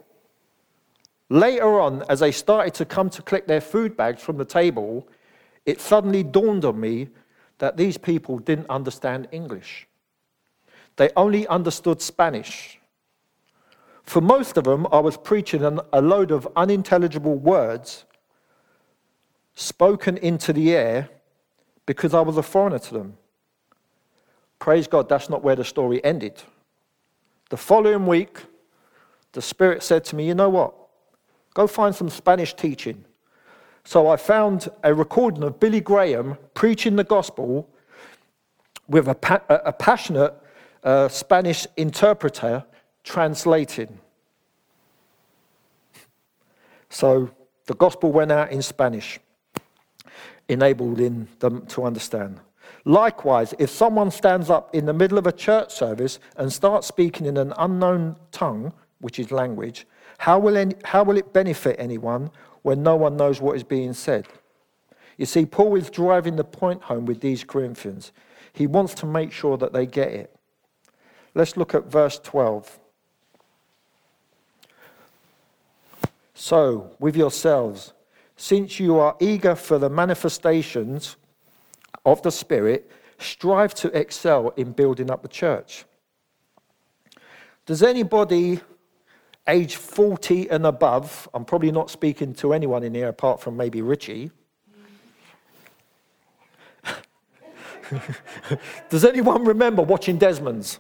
Later 1.30 1.80
on, 1.80 2.04
as 2.10 2.20
they 2.20 2.32
started 2.32 2.74
to 2.76 2.86
come 2.86 3.10
to 3.10 3.22
collect 3.22 3.48
their 3.48 3.62
food 3.62 3.98
bags 3.98 4.22
from 4.22 4.38
the 4.38 4.46
table, 4.46 5.08
it 5.66 5.82
suddenly 5.82 6.24
dawned 6.24 6.64
on 6.64 6.80
me 6.80 7.10
that 7.58 7.76
these 7.76 7.98
people 7.98 8.40
didn't 8.40 8.70
understand 8.70 9.28
English. 9.32 9.88
They 10.96 11.10
only 11.16 11.48
understood 11.48 12.02
Spanish. 12.02 12.80
For 14.04 14.22
most 14.22 14.58
of 14.58 14.64
them, 14.64 14.88
I 14.92 15.00
was 15.00 15.18
preaching 15.18 15.64
a 15.64 16.02
load 16.02 16.32
of 16.32 16.48
unintelligible 16.56 17.36
words 17.36 18.06
spoken 19.54 20.18
into 20.18 20.54
the 20.54 20.74
air 20.74 21.10
because 21.86 22.14
I 22.14 22.22
was 22.22 22.38
a 22.38 22.44
foreigner 22.44 22.80
to 22.80 22.94
them. 22.94 23.18
Praise 24.60 24.88
God, 24.88 25.08
that's 25.10 25.30
not 25.30 25.44
where 25.44 25.56
the 25.56 25.64
story 25.64 26.04
ended. 26.04 26.42
The 27.50 27.58
following 27.58 28.06
week, 28.06 28.40
the 29.34 29.42
Spirit 29.42 29.84
said 29.84 30.04
to 30.06 30.16
me, 30.16 30.28
You 30.28 30.36
know 30.36 30.50
what? 30.50 30.74
Go 31.54 31.68
find 31.68 31.96
some 31.96 32.10
Spanish 32.10 32.54
teaching. 32.54 33.06
So 33.84 34.10
I 34.10 34.18
found 34.18 34.68
a 34.84 34.94
recording 34.94 35.44
of 35.44 35.60
Billy 35.60 35.80
Graham 35.80 36.38
preaching 36.54 36.98
the 36.98 37.04
gospel 37.04 37.70
with 38.88 39.08
a, 39.08 39.16
pa- 39.16 39.42
a 39.50 39.72
passionate 39.72 40.34
uh, 40.84 41.08
Spanish 41.08 41.66
interpreter 41.78 42.66
translating. 43.04 44.00
So 46.90 47.32
the 47.66 47.76
gospel 47.76 48.12
went 48.12 48.32
out 48.32 48.52
in 48.52 48.62
Spanish, 48.62 49.20
enabling 50.48 51.28
them 51.40 51.66
to 51.68 51.84
understand. 51.84 52.40
Likewise, 52.88 53.54
if 53.60 53.70
someone 53.70 54.10
stands 54.10 54.50
up 54.50 54.74
in 54.74 54.86
the 54.86 54.94
middle 54.94 55.18
of 55.18 55.28
a 55.28 55.32
church 55.34 55.74
service 55.74 56.20
and 56.38 56.54
starts 56.54 56.88
speaking 56.88 57.26
in 57.26 57.36
an 57.36 57.52
unknown 57.58 58.16
tongue, 58.32 58.72
which 59.02 59.20
is 59.20 59.30
language, 59.30 59.86
how 60.20 60.40
will, 60.40 60.56
any, 60.56 60.74
how 60.86 61.04
will 61.04 61.18
it 61.18 61.34
benefit 61.34 61.76
anyone 61.78 62.32
when 62.62 62.82
no 62.82 62.96
one 62.96 63.18
knows 63.18 63.42
what 63.42 63.58
is 63.58 63.64
being 63.66 63.92
said? 63.92 64.26
You 65.18 65.26
see, 65.26 65.46
Paul 65.46 65.76
is 65.76 65.90
driving 65.90 66.38
the 66.38 66.46
point 66.46 66.82
home 66.84 67.06
with 67.06 67.20
these 67.20 67.44
Corinthians. 67.44 68.14
He 68.54 68.68
wants 68.68 68.94
to 68.96 69.06
make 69.06 69.34
sure 69.34 69.58
that 69.58 69.74
they 69.74 69.86
get 69.86 70.08
it. 70.08 70.34
Let's 71.36 71.58
look 71.58 71.76
at 71.76 71.92
verse 71.92 72.20
12. 72.20 72.80
So, 76.36 76.96
with 77.00 77.18
yourselves, 77.18 77.92
since 78.38 78.80
you 78.80 78.98
are 78.98 79.18
eager 79.20 79.56
for 79.56 79.78
the 79.78 79.90
manifestations 79.90 81.18
of 82.08 82.24
the 82.24 82.32
Spirit, 82.32 82.90
strive 83.20 83.76
to 83.76 83.96
excel 83.96 84.50
in 84.58 84.72
building 84.72 85.12
up 85.12 85.22
the 85.22 85.28
church. 85.28 85.86
Does 87.68 87.84
anybody 87.84 88.62
age 89.48 89.76
40 89.76 90.50
and 90.50 90.66
above, 90.66 91.30
I'm 91.34 91.46
probably 91.46 91.72
not 91.72 91.90
speaking 91.90 92.34
to 92.36 92.54
anyone 92.54 92.84
in 92.84 92.94
here 92.94 93.08
apart 93.08 93.40
from 93.40 93.56
maybe 93.56 93.82
Richie. 93.82 94.32
Does 98.90 99.06
anyone 99.06 99.46
remember 99.46 99.82
watching 99.82 100.18
Desmond's? 100.18 100.80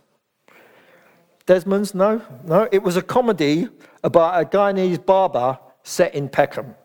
Desmond's? 1.45 1.95
No? 1.95 2.21
No? 2.43 2.67
It 2.71 2.83
was 2.83 2.97
a 2.97 3.01
comedy 3.01 3.69
about 4.03 4.41
a 4.41 4.45
Guyanese 4.45 5.05
barber 5.05 5.57
set 5.83 6.13
in 6.13 6.27
Peckham. 6.27 6.75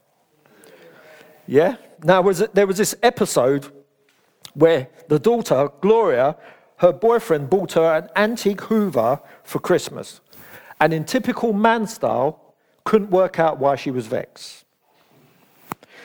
Yeah? 1.48 1.74
Now, 2.04 2.22
was 2.22 2.40
it, 2.40 2.54
there 2.54 2.68
was 2.68 2.78
this 2.78 2.94
episode 3.02 3.66
where 4.54 4.88
the 5.08 5.18
daughter, 5.18 5.70
Gloria, 5.80 6.36
her 6.78 6.92
boyfriend 6.92 7.48
bought 7.48 7.72
her 7.72 7.94
an 7.94 8.08
antique 8.16 8.62
Hoover 8.62 9.20
for 9.44 9.58
Christmas. 9.58 10.20
And 10.80 10.92
in 10.92 11.04
typical 11.04 11.52
man 11.52 11.86
style, 11.86 12.54
couldn't 12.84 13.10
work 13.10 13.38
out 13.38 13.58
why 13.58 13.76
she 13.76 13.90
was 13.90 14.06
vexed. 14.06 14.64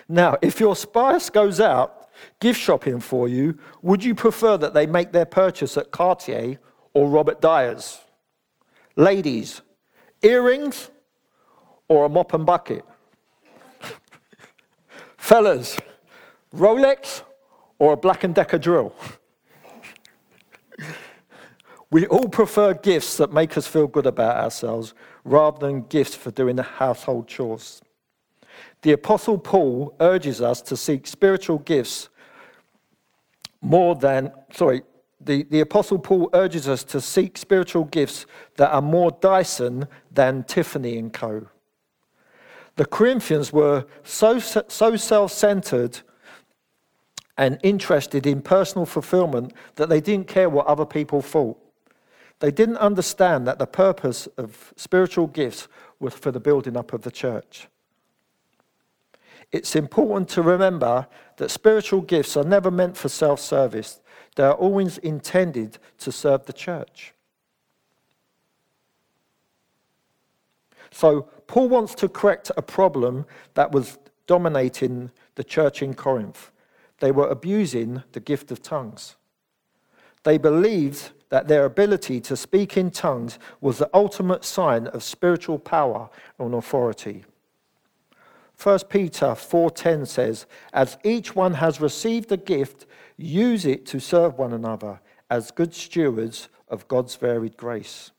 Now, 0.08 0.38
if 0.42 0.60
your 0.60 0.76
spouse 0.76 1.30
goes 1.30 1.60
out 1.60 2.10
gift 2.40 2.60
shopping 2.60 3.00
for 3.00 3.28
you, 3.28 3.58
would 3.82 4.04
you 4.04 4.16
prefer 4.16 4.58
that 4.58 4.74
they 4.74 4.86
make 4.86 5.12
their 5.12 5.26
purchase 5.26 5.78
at 5.78 5.92
Cartier 5.92 6.60
or 6.94 7.10
Robert 7.10 7.42
Dyas? 7.42 8.00
Ladies, 8.96 9.62
earrings 10.22 10.90
or 11.88 12.06
a 12.06 12.10
mop 12.10 12.34
and 12.34 12.46
bucket? 12.46 12.86
Fellas, 15.18 15.78
Rolex 16.56 17.24
or 17.80 17.94
a 17.94 17.98
Black 17.98 18.22
& 18.22 18.34
Decker 18.34 18.58
drill? 18.58 18.94
we 21.92 22.06
all 22.08 22.28
prefer 22.28 22.74
gifts 22.74 23.18
that 23.18 23.32
make 23.32 23.58
us 23.58 23.68
feel 23.68 23.88
good 23.88 24.06
about 24.06 24.38
ourselves 24.38 24.94
rather 25.24 25.60
than 25.60 25.84
gifts 25.84 26.16
for 26.16 26.32
doing 26.32 26.56
the 26.56 26.64
household 26.64 27.28
chores. 27.28 27.82
The 28.82 28.92
Apostle 28.92 29.38
Paul 29.38 29.96
urges 30.00 30.42
us 30.42 30.62
to 30.64 30.78
seek 30.78 31.08
spiritual 31.08 31.60
gifts 31.60 32.10
more 33.62 33.96
than, 33.96 34.32
sorry, 34.54 34.84
the, 35.20 35.44
the 35.44 35.62
Apostle 35.62 36.00
Paul 36.00 36.30
urges 36.34 36.68
us 36.68 36.84
to 36.86 37.02
seek 37.02 37.38
spiritual 37.38 37.86
gifts 37.86 38.26
that 38.58 38.72
are 38.72 38.82
more 38.82 39.12
Dyson 39.12 39.88
than 40.12 40.44
Tiffany 40.44 40.98
and 40.98 41.12
Co. 41.12 41.48
The 42.76 42.86
Corinthians 42.86 43.52
were 43.52 43.86
so, 44.04 44.38
so 44.38 44.96
self 44.96 45.32
centered 45.32 46.02
and 47.38 47.60
interested 47.62 48.26
in 48.26 48.42
personal 48.42 48.86
fulfillment 48.86 49.54
that 49.76 49.90
they 49.90 50.02
didn't 50.02 50.28
care 50.28 50.50
what 50.50 50.66
other 50.66 50.86
people 50.86 51.22
thought. 51.22 51.58
They 52.40 52.52
didn't 52.52 52.78
understand 52.78 53.48
that 53.48 53.60
the 53.60 53.68
purpose 53.68 54.28
of 54.38 54.74
spiritual 54.76 55.28
gifts 55.28 55.68
was 56.00 56.14
for 56.14 56.32
the 56.32 56.40
building 56.40 56.78
up 56.78 56.94
of 56.94 57.02
the 57.02 57.12
church. 57.12 57.68
It's 59.52 59.76
important 59.76 60.30
to 60.30 60.42
remember 60.42 61.08
that 61.38 61.50
spiritual 61.50 62.02
gifts 62.02 62.36
are 62.36 62.44
never 62.44 62.70
meant 62.70 62.98
for 62.98 63.10
self 63.10 63.40
service, 63.40 64.02
they 64.36 64.44
are 64.44 64.54
always 64.54 64.98
intended 65.00 65.80
to 66.00 66.12
serve 66.12 66.46
the 66.46 66.54
church. 66.54 67.14
So, 70.92 71.24
Paul 71.48 71.70
wants 71.70 71.96
to 71.96 72.10
correct 72.10 72.52
a 72.58 72.62
problem 72.62 73.26
that 73.54 73.72
was 73.72 73.98
dominating 74.26 75.12
the 75.36 75.44
church 75.44 75.82
in 75.82 75.94
Corinth. 75.94 76.52
They 77.00 77.12
were 77.12 77.28
abusing 77.28 78.04
the 78.12 78.20
gift 78.20 78.52
of 78.52 78.62
tongues. 78.62 79.16
They 80.24 80.38
believed 80.38 81.12
that 81.30 81.48
their 81.48 81.66
ability 81.66 82.22
to 82.22 82.36
speak 82.36 82.78
in 82.78 82.92
tongues 82.92 83.38
was 83.62 83.78
the 83.78 83.90
ultimate 83.94 84.46
sign 84.46 84.88
of 84.88 85.04
spiritual 85.04 85.60
power 85.60 86.10
and 86.40 86.54
authority. 86.54 87.26
1 88.62 88.90
Peter 88.90 89.36
4:10 89.36 90.06
says, 90.06 90.48
"As 90.74 90.98
each 91.04 91.36
one 91.36 91.56
has 91.56 91.80
received 91.80 92.32
a 92.32 92.38
gift, 92.38 92.86
use 93.16 93.66
it 93.66 93.86
to 93.88 94.00
serve 94.00 94.40
one 94.40 94.54
another 94.54 95.00
as 95.30 95.52
good 95.52 95.76
stewards 95.76 96.50
of 96.68 96.88
God's 96.88 97.16
varied 97.16 97.56
grace." 97.56 98.12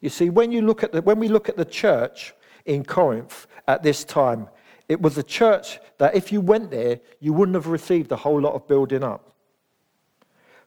You 0.00 0.08
see, 0.08 0.30
when, 0.30 0.50
you 0.50 0.62
look 0.62 0.82
at 0.82 0.92
the, 0.92 1.02
when 1.02 1.18
we 1.18 1.28
look 1.28 1.48
at 1.48 1.56
the 1.56 1.64
church 1.64 2.34
in 2.64 2.84
Corinth 2.84 3.46
at 3.66 3.82
this 3.82 4.04
time, 4.04 4.48
It 4.88 5.02
was 5.02 5.18
a 5.18 5.22
church 5.22 5.78
that 5.98 6.14
if 6.14 6.32
you 6.32 6.40
went 6.40 6.70
there, 6.70 7.00
you 7.20 7.32
wouldn't 7.32 7.54
have 7.54 7.66
received 7.66 8.10
a 8.10 8.16
whole 8.16 8.40
lot 8.40 8.54
of 8.54 8.66
building 8.66 9.04
up. 9.04 9.34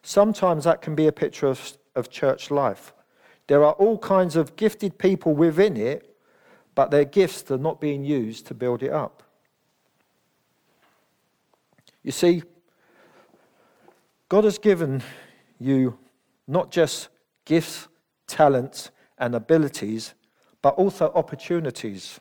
Sometimes 0.02 0.64
that 0.64 0.80
can 0.80 0.94
be 0.94 1.06
a 1.06 1.12
picture 1.12 1.48
of, 1.48 1.76
of 1.94 2.08
church 2.08 2.50
life. 2.50 2.92
There 3.48 3.64
are 3.64 3.72
all 3.72 3.98
kinds 3.98 4.36
of 4.36 4.56
gifted 4.56 4.98
people 4.98 5.34
within 5.34 5.76
it, 5.76 6.16
but 6.74 6.90
their 6.90 7.04
gifts 7.04 7.50
are 7.50 7.58
not 7.58 7.80
being 7.80 8.04
used 8.04 8.46
to 8.46 8.54
build 8.54 8.82
it 8.82 8.92
up. 8.92 9.22
You 12.02 12.12
see, 12.12 12.42
God 14.28 14.44
has 14.44 14.58
given 14.58 15.02
you 15.58 15.98
not 16.48 16.70
just 16.70 17.08
gifts, 17.44 17.88
talents, 18.26 18.90
and 19.18 19.34
abilities, 19.34 20.14
but 20.62 20.74
also 20.74 21.12
opportunities. 21.14 22.18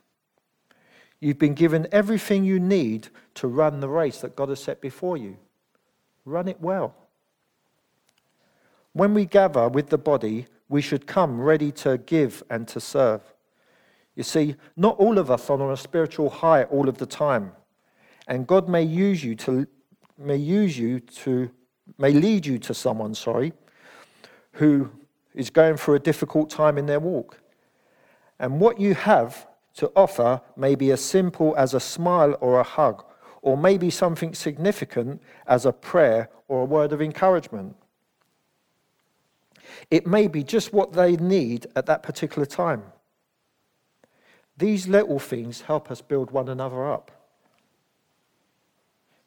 You've 1.22 1.40
been 1.40 1.54
given 1.54 1.88
everything 1.92 2.44
you 2.44 2.60
need 2.60 3.10
to 3.36 3.48
run 3.48 3.80
the 3.80 3.88
race 3.88 4.20
that 4.22 4.36
God 4.36 4.50
has 4.50 4.62
set 4.62 4.82
before 4.82 5.18
you. 5.18 5.38
Run 6.26 6.48
it 6.48 6.60
well. 6.60 6.96
When 8.94 9.14
we 9.14 9.26
gather 9.26 9.70
with 9.70 9.90
the 9.90 10.00
body, 10.00 10.48
we 10.68 10.82
should 10.82 11.06
come 11.06 11.40
ready 11.40 11.72
to 11.74 12.00
give 12.00 12.44
and 12.50 12.68
to 12.70 12.80
serve. 12.80 13.22
You 14.16 14.24
see, 14.24 14.56
not 14.76 14.98
all 14.98 15.20
of 15.20 15.30
us 15.30 15.50
are 15.50 15.62
on 15.62 15.72
a 15.72 15.78
spiritual 15.78 16.30
high 16.30 16.64
all 16.64 16.90
of 16.90 16.98
the 16.98 17.06
time. 17.06 17.54
And 18.28 18.48
God 18.48 18.68
may 18.68 18.84
use 18.84 19.24
you 19.24 19.36
to 19.36 19.68
may 20.18 20.36
use 20.36 20.78
you 20.78 21.00
to 21.00 21.50
may 21.98 22.12
lead 22.12 22.46
you 22.46 22.60
to 22.60 22.74
someone, 22.74 23.16
sorry, 23.16 23.54
who 24.54 24.90
is 25.34 25.50
going 25.50 25.78
through 25.78 25.96
a 25.96 26.00
difficult 26.00 26.50
time 26.50 26.78
in 26.78 26.86
their 26.86 27.00
walk. 27.00 27.40
And 28.40 28.60
what 28.60 28.80
you 28.80 28.94
have 28.96 29.48
to 29.76 29.92
offer 29.96 30.42
may 30.56 30.76
be 30.76 30.92
as 30.92 31.04
simple 31.04 31.56
as 31.58 31.74
a 31.74 31.80
smile 31.80 32.36
or 32.42 32.60
a 32.60 32.64
hug, 32.64 33.04
or 33.42 33.58
maybe 33.58 33.90
something 33.90 34.34
significant 34.34 35.22
as 35.48 35.66
a 35.66 35.72
prayer 35.72 36.30
or 36.48 36.62
a 36.62 36.66
word 36.66 36.92
of 36.94 37.02
encouragement. 37.02 37.76
It 39.90 40.06
may 40.06 40.28
be 40.28 40.44
just 40.44 40.74
what 40.74 40.94
they 40.94 41.16
need 41.16 41.68
at 41.76 41.86
that 41.86 42.04
particular 42.04 42.46
time. 42.46 42.84
These 44.58 44.88
little 44.88 45.20
things 45.20 45.62
help 45.62 45.90
us 45.90 46.02
build 46.02 46.32
one 46.32 46.50
another 46.50 46.90
up. 46.92 47.12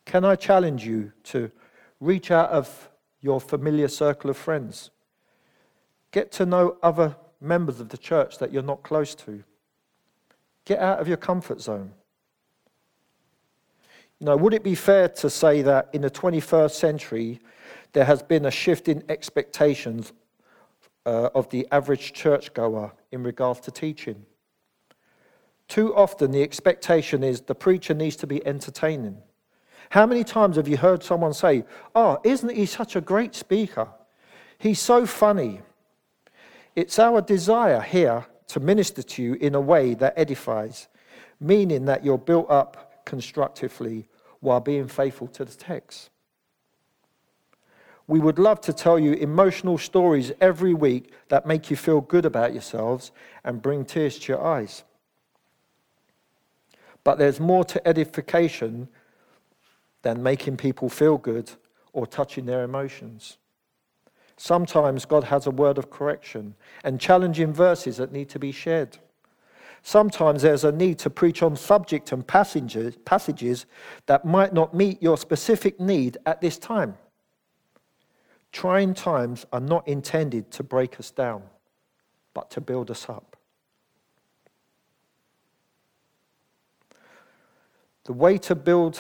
Can 0.05 0.25
I 0.25 0.37
challenge 0.37 0.87
you 0.87 1.13
to 1.25 1.51
reach 1.99 2.31
out 2.31 2.51
of 2.51 2.91
your 3.21 3.41
familiar 3.41 3.89
circle 3.89 4.31
of 4.31 4.37
friends? 4.37 4.91
Get 6.13 6.31
to 6.33 6.47
know 6.47 6.77
other 6.83 7.17
members 7.41 7.81
of 7.81 7.89
the 7.89 7.99
church 7.99 8.39
that 8.39 8.53
you're 8.53 8.63
not 8.63 8.83
close 8.83 9.15
to. 9.17 9.43
Get 10.65 10.79
out 10.79 11.01
of 11.01 11.09
your 11.09 11.17
comfort 11.17 11.61
zone. 11.61 11.93
Know, 14.21 14.37
would 14.37 14.55
it 14.55 14.63
be 14.63 14.75
fair 14.75 15.09
to 15.09 15.29
say 15.29 15.61
that 15.63 15.91
in 15.93 16.01
the 16.01 16.11
21st 16.11 16.71
century, 16.71 17.41
there 17.93 18.05
has 18.05 18.23
been 18.23 18.47
a 18.47 18.51
shift 18.51 18.89
in 18.89 19.03
expectations 19.09 20.13
uh, 21.05 21.29
of 21.35 21.51
the 21.51 21.69
average 21.71 22.15
churchgoer 22.15 22.93
in 23.13 23.23
regards 23.23 23.61
to 23.61 23.71
teaching? 23.71 24.25
Too 25.69 25.95
often, 25.95 26.31
the 26.31 26.43
expectation 26.43 27.23
is 27.23 27.43
the 27.43 27.55
preacher 27.55 27.93
needs 27.93 28.17
to 28.17 28.27
be 28.27 28.45
entertaining. 28.47 29.19
How 29.91 30.07
many 30.07 30.25
times 30.25 30.57
have 30.57 30.69
you 30.69 30.77
heard 30.77 31.03
someone 31.03 31.35
say, 31.35 31.65
Oh, 31.95 32.19
isn't 32.25 32.55
he 32.55 32.67
such 32.67 32.97
a 32.97 33.01
great 33.01 33.35
speaker? 33.35 33.89
He's 34.57 34.81
so 34.81 35.05
funny. 35.05 35.61
It's 36.75 36.99
our 36.99 37.21
desire 37.21 37.81
here 37.81 38.27
to 38.49 38.61
minister 38.61 39.03
to 39.03 39.23
you 39.23 39.35
in 39.35 39.55
a 39.55 39.61
way 39.61 39.95
that 39.95 40.15
edifies, 40.17 40.89
meaning 41.41 41.85
that 41.87 42.05
you're 42.05 42.19
built 42.19 42.51
up 42.51 43.05
constructively 43.05 44.07
while 44.41 44.61
being 44.61 44.89
faithful 44.89 45.29
to 45.29 45.45
the 45.45 45.55
text. 45.55 46.11
We 48.07 48.21
would 48.21 48.39
love 48.39 48.61
to 48.63 48.73
tell 48.73 48.99
you 48.99 49.15
emotional 49.15 49.79
stories 49.79 50.33
every 50.41 50.75
week 50.75 51.13
that 51.29 51.47
make 51.47 51.71
you 51.71 51.77
feel 51.77 52.03
good 52.03 52.27
about 52.27 52.53
yourselves 52.53 53.13
and 53.45 53.63
bring 53.63 53.85
tears 53.85 54.19
to 54.19 54.33
your 54.33 54.45
eyes. 54.45 54.85
But 57.03 57.19
there's 57.19 57.41
more 57.41 57.65
to 57.65 57.89
edification 57.89 58.89
than 60.03 60.23
making 60.23 60.59
people 60.59 60.91
feel 60.91 61.17
good 61.17 61.51
or 61.95 62.07
touching 62.07 62.45
their 62.45 62.63
emotions. 62.63 63.39
Sometimes 64.37 65.05
God 65.05 65.25
has 65.25 65.47
a 65.47 65.51
word 65.51 65.79
of 65.79 65.91
correction 65.91 66.55
and 66.83 67.01
challenging 67.01 67.53
verses 67.53 67.99
that 67.99 68.13
need 68.13 68.29
to 68.31 68.39
be 68.39 68.53
shared. 68.53 68.99
Sometimes 69.83 70.43
there's 70.43 70.65
a 70.65 70.73
need 70.73 70.99
to 71.01 71.11
preach 71.11 71.43
on 71.43 71.57
subject 71.57 72.11
and 72.11 72.27
passages, 72.27 72.97
passages 73.05 73.67
that 74.07 74.25
might 74.25 74.55
not 74.55 74.75
meet 74.75 75.03
your 75.03 75.17
specific 75.17 75.79
need 75.79 76.17
at 76.25 76.41
this 76.41 76.59
time. 76.59 76.97
Trying 78.51 78.95
times 78.95 79.45
are 79.53 79.61
not 79.61 79.87
intended 79.87 80.51
to 80.53 80.63
break 80.63 80.99
us 80.99 81.11
down, 81.11 81.43
but 82.33 82.51
to 82.53 82.61
build 82.61 82.91
us 82.91 83.09
up. 83.09 83.37
The 88.05 88.13
way 88.13 88.39
to 88.39 88.55
build 88.55 88.99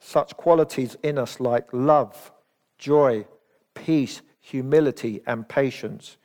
such 0.00 0.36
qualities 0.36 0.96
in 1.02 1.18
us 1.18 1.40
like 1.40 1.68
love, 1.72 2.32
joy, 2.78 3.26
peace, 3.74 4.22
humility, 4.46 5.20
and 5.26 5.48
patience 5.48 6.18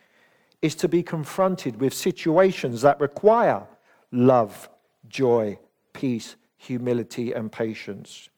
is 0.61 0.75
to 0.75 0.87
be 0.87 1.01
confronted 1.01 1.81
with 1.81 1.91
situations 1.91 2.83
that 2.83 2.99
require 2.99 3.65
love, 4.11 4.69
joy, 5.09 5.57
peace, 5.91 6.35
humility, 6.55 7.33
and 7.33 7.51
patience. 7.51 8.29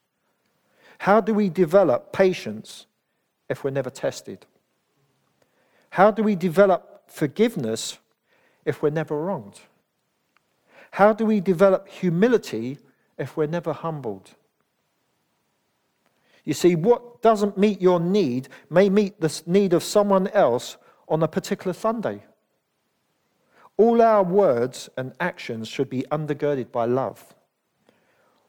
How 0.96 1.20
do 1.20 1.34
we 1.34 1.50
develop 1.50 2.14
patience 2.14 2.86
if 3.50 3.62
we're 3.62 3.72
never 3.72 3.90
tested? 3.90 4.46
How 5.90 6.10
do 6.10 6.22
we 6.22 6.34
develop 6.34 7.10
forgiveness 7.10 7.98
if 8.64 8.82
we're 8.82 8.88
never 8.88 9.20
wronged? 9.20 9.60
How 10.92 11.12
do 11.12 11.26
we 11.26 11.40
develop 11.40 11.88
humility 11.88 12.78
if 13.18 13.36
we're 13.36 13.48
never 13.48 13.74
humbled? 13.74 14.30
You 16.44 16.54
see, 16.54 16.76
what 16.76 17.22
doesn't 17.22 17.56
meet 17.56 17.80
your 17.80 18.00
need 18.00 18.48
may 18.68 18.88
meet 18.90 19.20
the 19.20 19.42
need 19.46 19.72
of 19.72 19.82
someone 19.82 20.28
else 20.28 20.76
on 21.08 21.22
a 21.22 21.28
particular 21.28 21.72
Sunday. 21.72 22.22
All 23.76 24.00
our 24.02 24.22
words 24.22 24.88
and 24.96 25.12
actions 25.20 25.68
should 25.68 25.90
be 25.90 26.04
undergirded 26.10 26.70
by 26.70 26.84
love. 26.84 27.34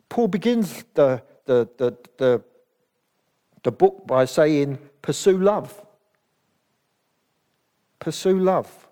Paul 0.10 0.28
begins 0.28 0.84
the, 0.94 1.24
the, 1.46 1.68
the, 1.78 1.98
the, 2.18 2.44
the 3.64 3.72
book 3.72 4.06
by 4.06 4.26
saying, 4.26 4.78
Pursue 5.02 5.38
love. 5.38 5.82
Pursue 8.00 8.40
love. 8.40 8.88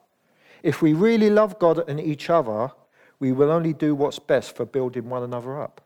If 0.63 0.82
we 0.82 0.94
really 0.94 1.30
love 1.30 1.60
God 1.60 1.88
and 1.88 2.00
each 2.00 2.30
other, 2.30 2.72
we 3.20 3.32
will 3.32 3.52
only 3.52 3.74
do 3.74 3.94
what's 3.94 4.20
best 4.20 4.56
for 4.56 4.66
building 4.66 5.10
one 5.10 5.24
another 5.24 5.62
up. 5.62 5.82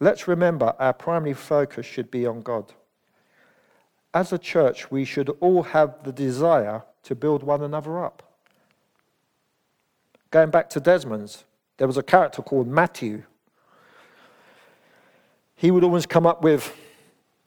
Let's 0.00 0.26
remember 0.26 0.74
our 0.78 0.94
primary 0.94 1.34
focus 1.34 1.84
should 1.84 2.10
be 2.10 2.26
on 2.26 2.40
God. 2.40 2.72
As 4.14 4.32
a 4.32 4.38
church, 4.38 4.90
we 4.90 5.04
should 5.04 5.28
all 5.40 5.62
have 5.62 6.02
the 6.02 6.12
desire 6.12 6.82
to 7.04 7.14
build 7.14 7.42
one 7.42 7.62
another 7.62 8.02
up. 8.02 8.22
Going 10.30 10.50
back 10.50 10.70
to 10.70 10.80
Desmond's, 10.80 11.44
there 11.76 11.86
was 11.86 11.98
a 11.98 12.02
character 12.02 12.40
called 12.40 12.66
Matthew. 12.66 13.24
He 15.54 15.70
would 15.70 15.84
always 15.84 16.06
come 16.06 16.26
up 16.26 16.42
with 16.42 16.74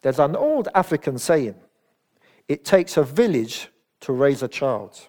there's 0.04 0.20
an 0.20 0.36
old 0.36 0.68
African 0.76 1.18
saying 1.18 1.56
it 2.48 2.64
takes 2.66 2.98
a 2.98 3.04
village 3.04 3.70
to 4.02 4.14
raise 4.14 4.44
a 4.44 4.48
child. 4.48 5.08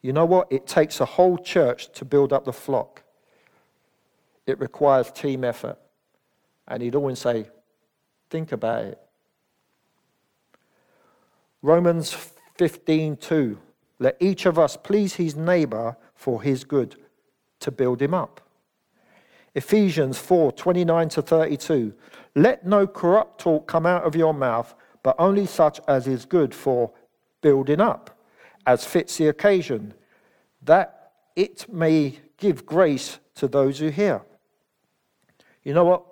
You 0.00 0.12
know 0.12 0.24
what? 0.24 0.50
It 0.50 0.66
takes 0.66 1.00
a 1.00 1.04
whole 1.04 1.36
church 1.36 1.92
to 1.92 2.04
build 2.04 2.32
up 2.32 2.44
the 2.44 2.52
flock. 2.52 3.02
It 4.46 4.58
requires 4.58 5.10
team 5.10 5.44
effort. 5.44 5.78
And 6.70 6.82
he'd 6.82 6.94
always 6.94 7.18
say, 7.18 7.46
Think 8.30 8.52
about 8.52 8.84
it. 8.84 9.00
Romans 11.62 12.16
15:2 12.58 13.58
Let 13.98 14.16
each 14.20 14.46
of 14.46 14.58
us 14.58 14.76
please 14.76 15.14
his 15.14 15.36
neighbor 15.36 15.96
for 16.14 16.42
his 16.42 16.64
good 16.64 16.96
to 17.58 17.70
build 17.70 18.00
him 18.00 18.14
up. 18.14 18.40
Ephesians 19.54 20.16
4:29 20.16 21.10
to 21.10 21.22
32 21.22 21.92
Let 22.36 22.64
no 22.64 22.86
corrupt 22.86 23.40
talk 23.40 23.66
come 23.66 23.84
out 23.84 24.04
of 24.04 24.14
your 24.14 24.32
mouth 24.32 24.74
but 25.02 25.16
only 25.18 25.46
such 25.46 25.80
as 25.88 26.06
is 26.06 26.24
good 26.24 26.54
for 26.54 26.92
building 27.40 27.80
up 27.80 28.16
as 28.66 28.84
fits 28.84 29.16
the 29.16 29.26
occasion 29.26 29.94
that 30.62 31.12
it 31.34 31.66
may 31.72 32.18
give 32.36 32.66
grace 32.66 33.18
to 33.34 33.48
those 33.48 33.78
who 33.78 33.88
hear. 33.88 34.22
You 35.64 35.74
know 35.74 35.84
what? 35.84 36.09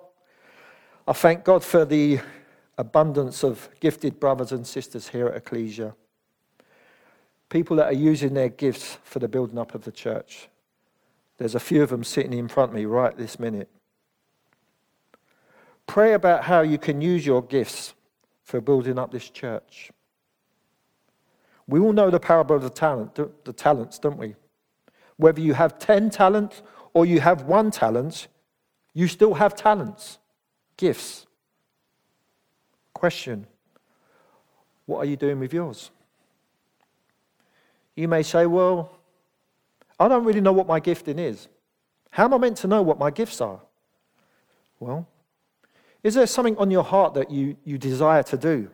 I 1.09 1.13
thank 1.13 1.43
God 1.43 1.63
for 1.63 1.85
the 1.85 2.19
abundance 2.77 3.43
of 3.43 3.67
gifted 3.79 4.19
brothers 4.19 4.51
and 4.51 4.65
sisters 4.67 5.07
here 5.07 5.25
at 5.25 5.37
Ecclesia. 5.37 5.95
People 7.49 7.77
that 7.77 7.87
are 7.87 7.97
using 7.97 8.35
their 8.35 8.49
gifts 8.49 8.99
for 9.03 9.17
the 9.17 9.27
building 9.27 9.57
up 9.57 9.73
of 9.73 9.85
the 9.85 9.91
church. 9.91 10.49
There's 11.39 11.55
a 11.55 11.59
few 11.59 11.81
of 11.81 11.89
them 11.89 12.03
sitting 12.03 12.31
in 12.31 12.47
front 12.47 12.69
of 12.69 12.75
me 12.75 12.85
right 12.85 13.17
this 13.17 13.39
minute. 13.39 13.69
Pray 15.87 16.13
about 16.13 16.43
how 16.43 16.61
you 16.61 16.77
can 16.77 17.01
use 17.01 17.25
your 17.25 17.41
gifts 17.41 17.95
for 18.43 18.61
building 18.61 18.99
up 18.99 19.11
this 19.11 19.31
church. 19.31 19.89
We 21.65 21.79
all 21.79 21.91
know 21.91 22.11
the 22.11 22.19
parable 22.19 22.57
of 22.57 22.61
the 22.61 22.69
talent, 22.69 23.15
the 23.15 23.53
talents, 23.53 23.97
don't 23.97 24.19
we? 24.19 24.35
Whether 25.17 25.41
you 25.41 25.55
have 25.55 25.79
10 25.79 26.11
talents 26.11 26.61
or 26.93 27.07
you 27.07 27.19
have 27.19 27.45
one 27.45 27.71
talent, 27.71 28.27
you 28.93 29.07
still 29.07 29.33
have 29.33 29.55
talents, 29.55 30.19
gifts. 30.79 31.27
Question 32.93 33.45
What 34.85 34.99
are 34.99 35.05
you 35.05 35.17
doing 35.17 35.39
with 35.39 35.53
yours? 35.53 35.91
You 37.95 38.07
may 38.07 38.23
say, 38.23 38.45
Well, 38.45 38.97
I 39.99 40.07
don't 40.07 40.23
really 40.23 40.41
know 40.41 40.53
what 40.53 40.67
my 40.67 40.79
gifting 40.79 41.19
is. 41.19 41.49
How 42.11 42.25
am 42.25 42.33
I 42.33 42.37
meant 42.37 42.57
to 42.57 42.67
know 42.67 42.81
what 42.81 42.97
my 42.97 43.11
gifts 43.11 43.41
are? 43.41 43.59
Well, 44.79 45.05
is 46.01 46.13
there 46.15 46.25
something 46.25 46.57
on 46.57 46.71
your 46.71 46.83
heart 46.83 47.13
that 47.15 47.29
you, 47.29 47.57
you 47.65 47.77
desire 47.77 48.23
to 48.23 48.37
do? 48.37 48.71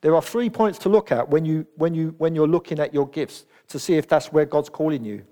There 0.00 0.14
are 0.14 0.22
three 0.22 0.48
points 0.48 0.78
to 0.80 0.88
look 0.88 1.12
at 1.12 1.28
when, 1.28 1.44
you, 1.44 1.66
when, 1.76 1.94
you, 1.94 2.14
when 2.16 2.34
you're 2.34 2.48
looking 2.48 2.78
at 2.78 2.94
your 2.94 3.06
gifts 3.08 3.44
to 3.68 3.78
see 3.78 3.94
if 3.94 4.08
that's 4.08 4.32
where 4.32 4.46
God's 4.46 4.70
calling 4.70 5.04
you. 5.04 5.24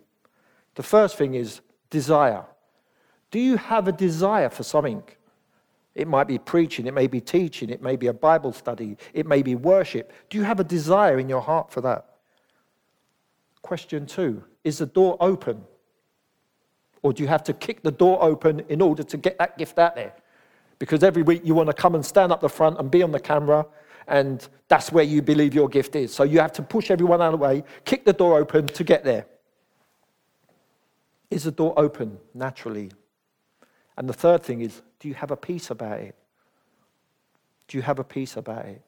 The 0.75 0.83
first 0.83 1.17
thing 1.17 1.35
is 1.35 1.63
desire. 1.89 2.45
Do 3.31 3.39
you 3.39 3.57
have 3.57 3.89
a 3.89 3.93
desire 3.93 4.51
for 4.51 4.63
something? 4.63 5.03
It 5.97 6.07
might 6.07 6.29
be 6.29 6.37
preaching, 6.37 6.87
it 6.87 6.93
may 6.93 7.07
be 7.07 7.23
teaching, 7.23 7.71
it 7.71 7.81
may 7.81 7.97
be 7.97 8.09
a 8.09 8.13
Bible 8.13 8.53
study, 8.53 8.99
it 9.15 9.27
may 9.27 9.41
be 9.41 9.55
worship. 9.55 10.13
Do 10.29 10.37
you 10.37 10.45
have 10.45 10.61
a 10.61 10.65
desire 10.65 11.19
in 11.19 11.27
your 11.27 11.41
heart 11.41 11.71
for 11.71 11.81
that? 11.81 12.05
Question 13.63 14.05
two 14.05 14.45
Is 14.63 14.77
the 14.77 14.87
door 14.87 15.17
open? 15.21 15.65
Or 17.03 17.15
do 17.15 17.23
you 17.23 17.29
have 17.29 17.43
to 17.45 17.55
kick 17.55 17.83
the 17.83 17.91
door 17.91 18.23
open 18.23 18.61
in 18.69 18.83
order 18.83 19.03
to 19.05 19.17
get 19.17 19.39
that 19.39 19.57
gift 19.57 19.79
out 19.79 19.95
there? 19.95 20.13
Because 20.79 21.03
every 21.03 21.23
week 21.23 21.41
you 21.45 21.55
want 21.55 21.69
to 21.69 21.73
come 21.73 21.95
and 21.95 22.05
stand 22.05 22.31
up 22.31 22.43
the 22.43 22.49
front 22.49 22.79
and 22.79 22.91
be 22.91 23.03
on 23.03 23.11
the 23.11 23.21
camera, 23.21 23.65
and 24.07 24.47
that's 24.69 24.93
where 24.93 25.05
you 25.05 25.23
believe 25.23 25.55
your 25.55 25.69
gift 25.69 25.97
is. 25.97 26.13
So 26.13 26.25
you 26.25 26.41
have 26.41 26.53
to 26.53 26.63
push 26.63 26.91
everyone 26.91 27.23
out 27.23 27.33
of 27.33 27.41
the 27.41 27.45
way, 27.45 27.65
kick 27.87 28.05
the 28.05 28.13
door 28.13 28.39
open 28.39 28.67
to 28.67 28.85
get 28.85 29.03
there. 29.03 29.25
Is 31.31 31.45
the 31.45 31.53
door 31.53 31.73
open 31.79 32.19
naturally? 32.35 32.91
And 33.97 34.09
the 34.09 34.13
third 34.13 34.43
thing 34.43 34.61
is, 34.61 34.83
do 35.01 35.09
you 35.09 35.15
have 35.15 35.31
a 35.31 35.37
peace 35.37 35.71
about 35.71 36.01
it? 36.01 36.15
Do 37.69 37.79
you 37.79 37.83
have 37.83 37.99
a 37.99 38.05
peace 38.05 38.37
about 38.37 38.67
it? 38.67 38.83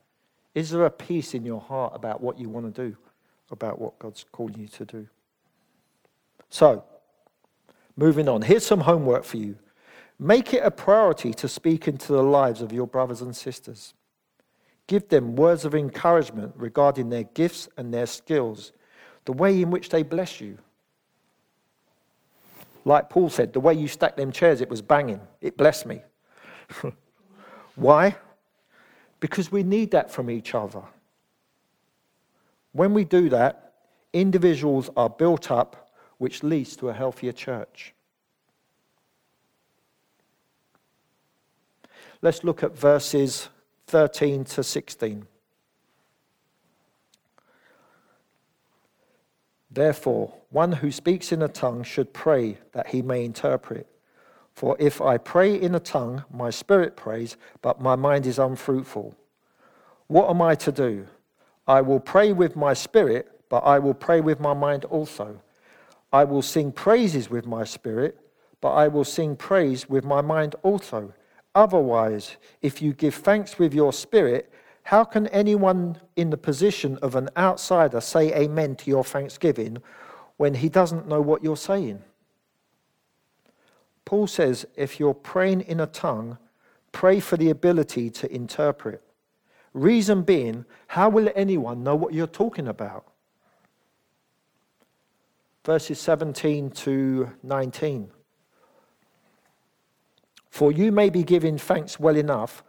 Is 0.54 0.70
there 0.70 0.84
a 0.84 0.90
peace 0.90 1.34
in 1.34 1.44
your 1.44 1.60
heart 1.60 1.92
about 1.94 2.20
what 2.20 2.38
you 2.38 2.48
want 2.48 2.74
to 2.74 2.88
do, 2.88 2.96
about 3.50 3.78
what 3.78 3.98
God's 3.98 4.24
calling 4.32 4.58
you 4.58 4.68
to 4.68 4.84
do? 4.84 5.08
So, 6.50 6.84
moving 7.96 8.28
on, 8.28 8.42
here's 8.42 8.66
some 8.66 8.80
homework 8.80 9.24
for 9.24 9.36
you. 9.36 9.56
Make 10.18 10.52
it 10.52 10.62
a 10.64 10.70
priority 10.70 11.32
to 11.34 11.48
speak 11.48 11.86
into 11.86 12.12
the 12.12 12.22
lives 12.22 12.60
of 12.60 12.72
your 12.72 12.86
brothers 12.86 13.20
and 13.20 13.36
sisters. 13.36 13.94
Give 14.86 15.06
them 15.08 15.36
words 15.36 15.64
of 15.64 15.74
encouragement 15.74 16.54
regarding 16.56 17.10
their 17.10 17.24
gifts 17.24 17.68
and 17.76 17.92
their 17.92 18.06
skills, 18.06 18.72
the 19.26 19.32
way 19.32 19.62
in 19.62 19.70
which 19.70 19.90
they 19.90 20.02
bless 20.02 20.40
you. 20.40 20.58
Like 22.84 23.10
Paul 23.10 23.28
said, 23.28 23.52
the 23.52 23.60
way 23.60 23.74
you 23.74 23.88
stacked 23.88 24.16
them 24.16 24.32
chairs, 24.32 24.60
it 24.60 24.70
was 24.70 24.82
banging. 24.82 25.20
It 25.40 25.56
blessed 25.56 25.86
me. 25.86 26.02
Why? 27.76 28.16
Because 29.20 29.52
we 29.52 29.62
need 29.62 29.90
that 29.90 30.10
from 30.10 30.30
each 30.30 30.54
other. 30.54 30.82
When 32.72 32.94
we 32.94 33.04
do 33.04 33.28
that, 33.30 33.74
individuals 34.12 34.90
are 34.96 35.10
built 35.10 35.50
up, 35.50 35.90
which 36.18 36.42
leads 36.42 36.76
to 36.76 36.88
a 36.88 36.92
healthier 36.94 37.32
church. 37.32 37.94
Let's 42.20 42.42
look 42.42 42.62
at 42.62 42.76
verses 42.76 43.48
13 43.86 44.44
to 44.44 44.62
16. 44.64 45.26
Therefore, 49.78 50.34
one 50.50 50.72
who 50.72 50.90
speaks 50.90 51.30
in 51.30 51.40
a 51.40 51.46
tongue 51.46 51.84
should 51.84 52.12
pray 52.12 52.58
that 52.72 52.88
he 52.88 53.00
may 53.00 53.24
interpret. 53.24 53.86
For 54.52 54.74
if 54.80 55.00
I 55.00 55.18
pray 55.18 55.54
in 55.54 55.72
a 55.76 55.78
tongue, 55.78 56.24
my 56.32 56.50
spirit 56.50 56.96
prays, 56.96 57.36
but 57.62 57.80
my 57.80 57.94
mind 57.94 58.26
is 58.26 58.40
unfruitful. 58.40 59.14
What 60.08 60.30
am 60.30 60.42
I 60.42 60.56
to 60.56 60.72
do? 60.72 61.06
I 61.68 61.80
will 61.82 62.00
pray 62.00 62.32
with 62.32 62.56
my 62.56 62.74
spirit, 62.74 63.30
but 63.48 63.58
I 63.58 63.78
will 63.78 63.94
pray 63.94 64.20
with 64.20 64.40
my 64.40 64.52
mind 64.52 64.84
also. 64.84 65.40
I 66.12 66.24
will 66.24 66.42
sing 66.42 66.72
praises 66.72 67.30
with 67.30 67.46
my 67.46 67.62
spirit, 67.62 68.18
but 68.60 68.72
I 68.72 68.88
will 68.88 69.04
sing 69.04 69.36
praise 69.36 69.88
with 69.88 70.04
my 70.04 70.20
mind 70.20 70.56
also. 70.64 71.14
Otherwise, 71.54 72.36
if 72.62 72.82
you 72.82 72.94
give 72.94 73.14
thanks 73.14 73.60
with 73.60 73.72
your 73.72 73.92
spirit, 73.92 74.50
how 74.88 75.04
can 75.04 75.26
anyone 75.26 76.00
in 76.16 76.30
the 76.30 76.36
position 76.38 76.96
of 77.02 77.14
an 77.14 77.28
outsider 77.36 78.00
say 78.00 78.32
amen 78.34 78.74
to 78.74 78.88
your 78.88 79.04
thanksgiving 79.04 79.76
when 80.38 80.54
he 80.54 80.70
doesn't 80.70 81.06
know 81.06 81.20
what 81.20 81.44
you're 81.44 81.58
saying? 81.58 82.02
Paul 84.06 84.26
says 84.26 84.64
if 84.76 84.98
you're 84.98 85.12
praying 85.12 85.60
in 85.60 85.78
a 85.78 85.86
tongue, 85.86 86.38
pray 86.90 87.20
for 87.20 87.36
the 87.36 87.50
ability 87.50 88.08
to 88.08 88.34
interpret. 88.34 89.02
Reason 89.74 90.22
being, 90.22 90.64
how 90.86 91.10
will 91.10 91.30
anyone 91.36 91.82
know 91.82 91.94
what 91.94 92.14
you're 92.14 92.26
talking 92.26 92.66
about? 92.66 93.04
Verses 95.66 96.00
17 96.00 96.70
to 96.70 97.28
19. 97.42 98.10
For 100.48 100.72
you 100.72 100.90
may 100.90 101.10
be 101.10 101.24
giving 101.24 101.58
thanks 101.58 102.00
well 102.00 102.16
enough, 102.16 102.64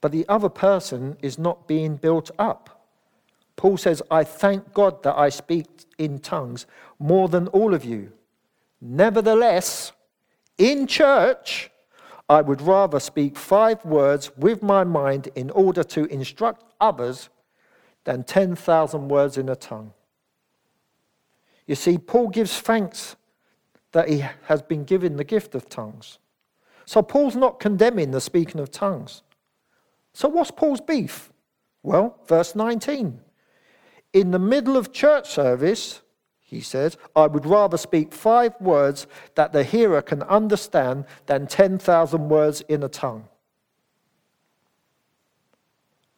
but 0.00 0.12
the 0.12 0.26
other 0.28 0.48
person 0.48 1.16
is 1.20 1.38
not 1.38 1.68
being 1.68 1.96
built 1.96 2.30
up. 2.38 2.86
Paul 3.56 3.76
says, 3.76 4.02
I 4.10 4.24
thank 4.24 4.72
God 4.72 5.02
that 5.02 5.16
I 5.16 5.28
speak 5.28 5.66
in 5.98 6.18
tongues 6.18 6.66
more 6.98 7.28
than 7.28 7.48
all 7.48 7.74
of 7.74 7.84
you. 7.84 8.12
Nevertheless, 8.80 9.92
in 10.56 10.86
church, 10.86 11.70
I 12.28 12.40
would 12.40 12.62
rather 12.62 13.00
speak 13.00 13.36
five 13.36 13.84
words 13.84 14.30
with 14.36 14.62
my 14.62 14.84
mind 14.84 15.28
in 15.34 15.50
order 15.50 15.82
to 15.84 16.04
instruct 16.06 16.64
others 16.80 17.28
than 18.04 18.24
10,000 18.24 19.08
words 19.08 19.36
in 19.36 19.48
a 19.48 19.56
tongue. 19.56 19.92
You 21.66 21.74
see, 21.74 21.98
Paul 21.98 22.28
gives 22.28 22.58
thanks 22.58 23.16
that 23.92 24.08
he 24.08 24.24
has 24.44 24.62
been 24.62 24.84
given 24.84 25.16
the 25.16 25.24
gift 25.24 25.54
of 25.54 25.68
tongues. 25.68 26.18
So 26.86 27.02
Paul's 27.02 27.36
not 27.36 27.60
condemning 27.60 28.10
the 28.10 28.20
speaking 28.20 28.60
of 28.60 28.70
tongues. 28.70 29.22
So 30.12 30.28
what's 30.28 30.50
Paul's 30.50 30.80
beef? 30.80 31.32
Well, 31.82 32.18
verse 32.26 32.54
19. 32.54 33.20
In 34.12 34.30
the 34.30 34.38
middle 34.38 34.76
of 34.76 34.92
church 34.92 35.30
service, 35.30 36.02
he 36.40 36.60
says, 36.60 36.96
I 37.14 37.26
would 37.26 37.46
rather 37.46 37.76
speak 37.76 38.12
five 38.12 38.54
words 38.60 39.06
that 39.36 39.52
the 39.52 39.62
hearer 39.62 40.02
can 40.02 40.22
understand 40.24 41.04
than 41.26 41.46
10,000 41.46 42.28
words 42.28 42.60
in 42.62 42.82
a 42.82 42.88
tongue. 42.88 43.28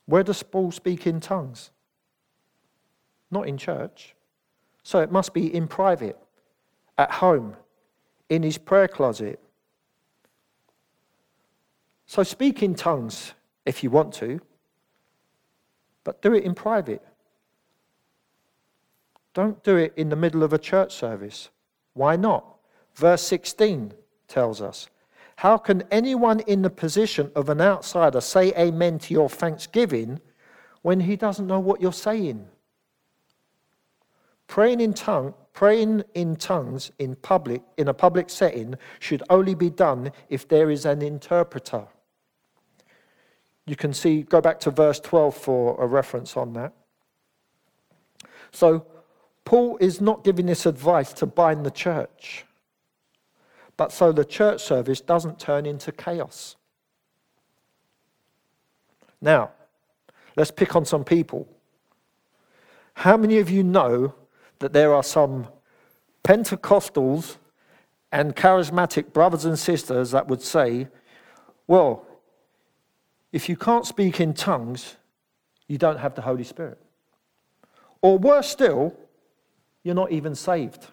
Where 0.07 0.23
does 0.23 0.43
Paul 0.43 0.73
speak 0.73 1.07
in 1.07 1.21
tongues? 1.21 1.71
Not 3.31 3.47
in 3.47 3.59
church. 3.59 4.15
So 4.83 5.01
it 5.01 5.13
must 5.13 5.33
be 5.33 5.55
in 5.55 5.69
private, 5.69 6.19
at 6.99 7.11
home, 7.11 7.57
in 8.29 8.43
his 8.43 8.59
prayer 8.59 8.89
closet, 8.89 9.39
so 12.07 12.23
speak 12.23 12.63
in 12.63 12.75
tongues 12.75 13.33
if 13.65 13.83
you 13.83 13.91
want 13.91 14.13
to, 14.15 14.41
but 16.05 16.21
do 16.23 16.35
it 16.35 16.45
in 16.45 16.55
private. 16.55 17.03
Don't 19.35 19.63
do 19.63 19.77
it 19.77 19.93
in 19.97 20.09
the 20.09 20.17
middle 20.17 20.43
of 20.43 20.53
a 20.53 20.59
church 20.59 20.95
service. 20.95 21.51
Why 21.95 22.17
not? 22.17 22.45
Verse 22.95 23.23
16 23.23 23.93
tells 24.29 24.61
us 24.61 24.89
How 25.37 25.57
can 25.57 25.85
anyone 25.91 26.41
in 26.41 26.63
the 26.63 26.71
position 26.71 27.31
of 27.35 27.49
an 27.49 27.61
outsider 27.61 28.21
say 28.21 28.53
amen 28.59 28.99
to 29.01 29.15
your 29.15 29.29
thanksgiving 29.29 30.21
when 30.83 31.01
he 31.01 31.17
doesn't 31.17 31.47
know 31.47 31.61
what 31.61 31.81
you're 31.81 31.93
saying? 31.93 32.47
Praying 34.49 34.81
in 34.81 34.93
tongue, 34.93 35.33
praying 35.55 36.03
in 36.15 36.37
tongues 36.37 36.91
in 36.99 37.15
public 37.17 37.63
in 37.79 37.89
a 37.89 37.95
public 37.95 38.29
setting 38.29 38.75
should 38.99 39.23
only 39.31 39.55
be 39.55 39.71
done 39.71 40.13
if 40.29 40.47
there 40.47 40.71
is 40.71 40.85
an 40.85 41.01
interpreter. 41.01 41.87
You 43.67 43.77
can 43.77 43.93
see, 43.93 44.23
go 44.23 44.41
back 44.41 44.59
to 44.61 44.71
verse 44.71 44.99
12 45.01 45.37
for 45.37 45.83
a 45.83 45.87
reference 45.87 46.37
on 46.37 46.53
that. 46.55 46.73
So, 48.51 48.87
Paul 49.45 49.77
is 49.81 50.01
not 50.01 50.25
giving 50.25 50.47
this 50.47 50.67
advice 50.67 51.13
to 51.15 51.27
bind 51.27 51.65
the 51.65 51.71
church, 51.71 52.45
but 53.77 53.93
so 53.93 54.13
the 54.13 54.25
church 54.25 54.63
service 54.63 55.01
doesn't 55.01 55.39
turn 55.39 55.67
into 55.67 55.91
chaos. 55.91 56.57
Now, 59.21 59.51
let's 60.37 60.51
pick 60.51 60.77
on 60.77 60.85
some 60.85 61.05
people. 61.05 61.49
How 62.95 63.17
many 63.17 63.39
of 63.39 63.49
you 63.49 63.63
know 63.63 64.15
that 64.59 64.73
there 64.73 64.93
are 64.95 65.03
some 65.03 65.49
Pentecostals 66.25 67.37
and 68.13 68.37
charismatic 68.37 69.13
brothers 69.13 69.45
and 69.45 69.59
sisters 69.59 70.11
that 70.11 70.29
would 70.29 70.43
say, 70.43 70.89
well, 71.67 72.07
If 73.33 73.49
you 73.49 73.57
can't 73.57 73.87
speak 73.87 74.21
in 74.21 74.35
tongues, 74.35 74.97
you 75.67 75.79
don't 75.79 75.99
have 75.99 76.15
the 76.15 76.23
Holy 76.23 76.45
Spirit. 76.45 76.79
Or 78.03 78.19
worse 78.19 78.49
still, 78.49 78.95
you're 79.83 79.95
not 79.95 80.13
even 80.13 80.35
saved. 80.35 80.87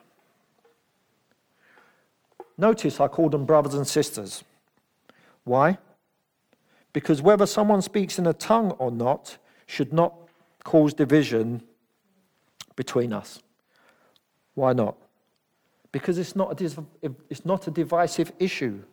Notice 2.57 2.99
I 2.99 3.07
call 3.07 3.29
them 3.29 3.45
brothers 3.45 3.73
and 3.73 3.87
sisters. 3.87 4.43
Why? 5.43 5.77
Because 6.93 7.21
whether 7.21 7.45
someone 7.45 7.81
speaks 7.81 8.17
in 8.17 8.27
a 8.27 8.33
tongue 8.33 8.71
or 8.71 8.91
not 8.91 9.37
should 9.67 9.93
not 9.93 10.13
cause 10.63 10.93
division 10.93 11.61
between 12.75 13.13
us. 13.13 13.41
Why 14.55 14.73
not? 14.73 14.95
Because 15.91 16.17
it's 16.17 16.35
not 16.35 16.59
a, 16.61 16.85
it's 17.29 17.45
not 17.45 17.67
a 17.67 17.71
divisive 17.71 18.31
issue. 18.39 18.83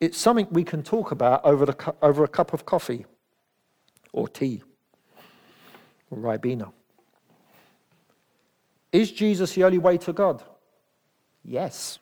It's 0.00 0.18
something 0.18 0.48
we 0.50 0.64
can 0.64 0.82
talk 0.82 1.10
about 1.10 1.44
over, 1.44 1.66
the, 1.66 1.94
over 2.02 2.24
a 2.24 2.28
cup 2.28 2.52
of 2.52 2.66
coffee 2.66 3.06
or 4.12 4.28
tea 4.28 4.62
or 6.10 6.18
Ribena. 6.18 6.72
Is 8.92 9.10
Jesus 9.10 9.54
the 9.54 9.64
only 9.64 9.78
way 9.78 9.98
to 9.98 10.12
God? 10.12 10.42
Yes. 11.44 11.98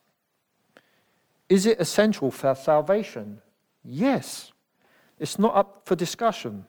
Is 1.49 1.67
it 1.67 1.81
essential 1.81 2.31
for 2.31 2.55
salvation? 2.55 3.41
Yes. 3.85 4.53
It's 5.19 5.39
not 5.39 5.57
up 5.57 5.83
for 5.85 5.97
discussion. 5.97 6.67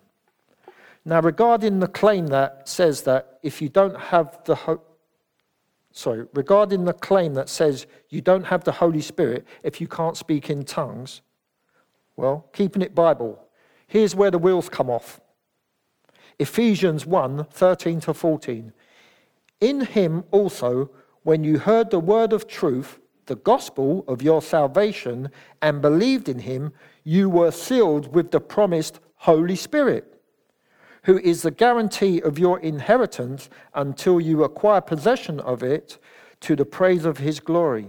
Now, 1.05 1.21
regarding 1.21 1.79
the 1.79 1.87
claim 1.87 2.27
that 2.27 2.69
says 2.69 3.01
that 3.03 3.39
if 3.43 3.61
you 3.61 3.67
don't 3.67 3.99
have 3.99 4.39
the 4.45 4.55
ho- 4.55 4.81
sorry, 5.93 6.25
regarding 6.33 6.83
the 6.83 6.93
claim 6.93 7.35
that 7.35 7.47
says 7.47 7.87
you 8.09 8.19
don't 8.19 8.45
have 8.45 8.65
the 8.65 8.73
Holy 8.73 9.01
Spirit 9.01 9.45
if 9.63 9.79
you 9.79 9.87
can't 9.87 10.17
speak 10.17 10.49
in 10.49 10.65
tongues, 10.65 11.21
well, 12.17 12.49
keeping 12.51 12.81
it 12.81 12.93
Bible, 12.93 13.39
here's 13.87 14.15
where 14.15 14.31
the 14.31 14.37
wheels 14.37 14.67
come 14.67 14.89
off. 14.89 15.21
Ephesians 16.39 17.05
1 17.05 17.45
13 17.45 17.99
to 18.01 18.13
14. 18.13 18.73
In 19.61 19.81
him 19.85 20.25
also, 20.31 20.91
when 21.21 21.43
you 21.43 21.59
heard 21.59 21.89
the 21.89 21.99
word 21.99 22.33
of 22.33 22.47
truth, 22.47 22.99
the 23.27 23.35
gospel 23.35 24.03
of 24.07 24.21
your 24.21 24.41
salvation, 24.41 25.29
and 25.61 25.81
believed 25.81 26.27
in 26.27 26.39
him, 26.39 26.73
you 27.03 27.29
were 27.29 27.51
sealed 27.51 28.13
with 28.13 28.31
the 28.31 28.41
promised 28.41 28.99
Holy 29.15 29.55
Spirit, 29.55 30.12
who 31.03 31.17
is 31.19 31.41
the 31.41 31.51
guarantee 31.51 32.21
of 32.21 32.39
your 32.39 32.59
inheritance 32.59 33.49
until 33.73 34.19
you 34.19 34.43
acquire 34.43 34.81
possession 34.81 35.39
of 35.39 35.63
it 35.63 35.97
to 36.41 36.55
the 36.55 36.65
praise 36.65 37.05
of 37.05 37.17
his 37.17 37.39
glory. 37.39 37.87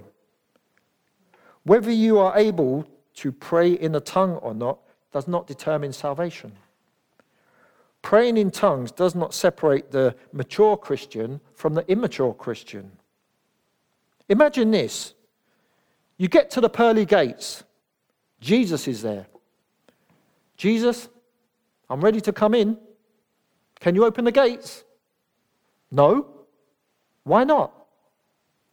Whether 1.62 1.92
you 1.92 2.18
are 2.18 2.37
able 2.37 2.87
to 3.14 3.33
pray 3.33 3.72
in 3.72 3.94
a 3.94 4.00
tongue 4.00 4.37
or 4.37 4.55
not 4.55 4.79
does 5.12 5.29
not 5.29 5.46
determine 5.46 5.92
salvation. 5.92 6.53
Praying 8.03 8.37
in 8.37 8.50
tongues 8.50 8.90
does 8.90 9.14
not 9.14 9.33
separate 9.33 9.90
the 9.90 10.14
mature 10.33 10.77
Christian 10.77 11.40
from 11.55 11.74
the 11.74 11.90
immature 11.90 12.35
Christian. 12.35 12.90
Imagine 14.29 14.70
this 14.70 15.14
you 16.18 16.29
get 16.29 16.50
to 16.50 16.61
the 16.61 16.68
pearly 16.68 17.07
gates, 17.07 17.64
Jesus 18.40 18.87
is 18.87 19.03
there. 19.03 19.27
Jesus, 20.57 21.09
I'm 21.88 22.00
ready 22.00 22.20
to 22.20 22.33
come 22.33 22.55
in. 22.55 22.79
Can 23.85 23.94
you 23.94 24.07
open 24.07 24.25
the 24.25 24.33
gates? 24.33 24.83
No. 25.90 26.27
Why 27.25 27.44
not? 27.44 27.70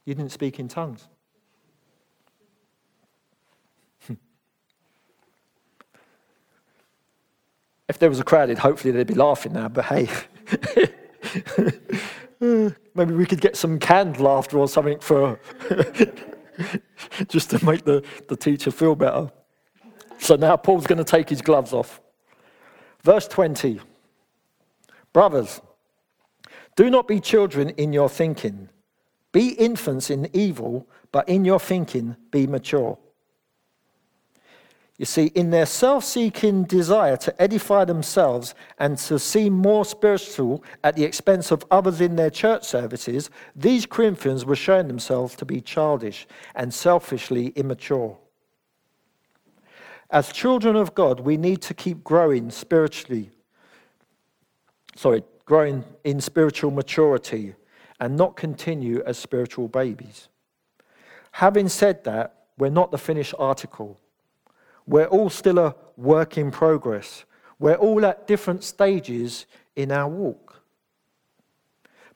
You 0.05 0.15
didn't 0.15 0.31
speak 0.31 0.57
in 0.57 0.69
tongues. 0.69 1.05
Hmm. 4.07 4.13
If 7.89 7.99
there 7.99 8.07
was 8.07 8.21
a 8.21 8.23
crowd, 8.23 8.57
hopefully 8.57 8.93
they'd 8.93 9.05
be 9.05 9.13
laughing 9.13 9.51
now, 9.51 9.67
but 9.67 9.83
hey. 9.83 10.07
Maybe 12.39 13.13
we 13.13 13.25
could 13.25 13.41
get 13.41 13.57
some 13.57 13.79
canned 13.79 14.17
laughter 14.21 14.59
or 14.59 14.69
something 14.69 15.01
for 15.01 15.41
just 17.27 17.49
to 17.49 17.65
make 17.65 17.83
the, 17.83 18.01
the 18.29 18.37
teacher 18.37 18.71
feel 18.71 18.95
better. 18.95 19.29
So 20.19 20.37
now 20.37 20.55
Paul's 20.55 20.87
going 20.87 20.99
to 20.99 21.03
take 21.03 21.27
his 21.27 21.41
gloves 21.41 21.73
off. 21.73 21.99
Verse 23.03 23.27
20 23.27 23.81
Brothers, 25.13 25.61
do 26.75 26.89
not 26.89 27.07
be 27.07 27.19
children 27.19 27.69
in 27.69 27.93
your 27.93 28.09
thinking. 28.09 28.69
Be 29.31 29.49
infants 29.49 30.09
in 30.09 30.29
evil, 30.33 30.87
but 31.11 31.27
in 31.27 31.45
your 31.45 31.59
thinking 31.59 32.15
be 32.31 32.47
mature. 32.47 32.97
You 34.97 35.05
see, 35.05 35.31
in 35.33 35.49
their 35.49 35.65
self 35.65 36.03
seeking 36.03 36.63
desire 36.65 37.17
to 37.17 37.41
edify 37.41 37.85
themselves 37.85 38.53
and 38.77 38.99
to 38.99 39.17
seem 39.17 39.53
more 39.53 39.83
spiritual 39.83 40.63
at 40.83 40.95
the 40.95 41.03
expense 41.03 41.49
of 41.49 41.65
others 41.71 42.01
in 42.01 42.17
their 42.17 42.29
church 42.29 42.65
services, 42.65 43.31
these 43.55 43.87
Corinthians 43.87 44.45
were 44.45 44.55
showing 44.55 44.87
themselves 44.87 45.35
to 45.37 45.45
be 45.45 45.59
childish 45.59 46.27
and 46.53 46.71
selfishly 46.71 47.47
immature. 47.55 48.15
As 50.11 50.31
children 50.31 50.75
of 50.75 50.93
God, 50.93 51.21
we 51.21 51.35
need 51.35 51.63
to 51.63 51.73
keep 51.73 52.03
growing 52.03 52.51
spiritually. 52.51 53.31
Sorry, 54.95 55.23
growing 55.45 55.83
in 56.03 56.21
spiritual 56.21 56.71
maturity 56.71 57.55
and 57.99 58.17
not 58.17 58.35
continue 58.35 59.03
as 59.05 59.17
spiritual 59.17 59.67
babies. 59.67 60.27
Having 61.33 61.69
said 61.69 62.03
that, 62.03 62.45
we're 62.57 62.69
not 62.69 62.91
the 62.91 62.97
finished 62.97 63.33
article. 63.39 63.99
We're 64.85 65.05
all 65.05 65.29
still 65.29 65.59
a 65.59 65.75
work 65.97 66.37
in 66.37 66.51
progress. 66.51 67.25
We're 67.59 67.75
all 67.75 68.05
at 68.05 68.27
different 68.27 68.63
stages 68.63 69.45
in 69.75 69.91
our 69.91 70.09
walk. 70.09 70.61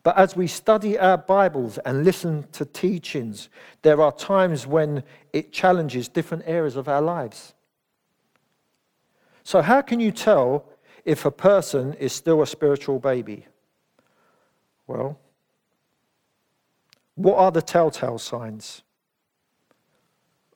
But 0.03 0.17
as 0.17 0.35
we 0.35 0.45
study 0.45 0.99
our 0.99 1.17
Bibles 1.17 1.79
and 1.79 2.03
listen 2.03 2.45
to 2.51 2.65
teachings, 2.65 3.49
there 3.81 4.01
are 4.01 4.11
times 4.11 4.67
when 4.67 5.03
it 5.33 5.51
challenges 5.51 6.07
different 6.07 6.43
areas 6.45 6.75
of 6.75 6.88
our 6.88 7.01
lives. 7.01 7.55
So, 9.43 9.61
how 9.61 9.81
can 9.81 9.99
you 9.99 10.11
tell 10.11 10.69
if 11.05 11.25
a 11.25 11.31
person 11.31 11.93
is 11.93 12.11
still 12.11 12.41
a 12.41 12.47
spiritual 12.47 12.99
baby? 12.99 13.45
Well, 14.87 15.17
what 17.15 17.37
are 17.37 17.51
the 17.51 17.61
telltale 17.61 18.17
signs? 18.17 18.83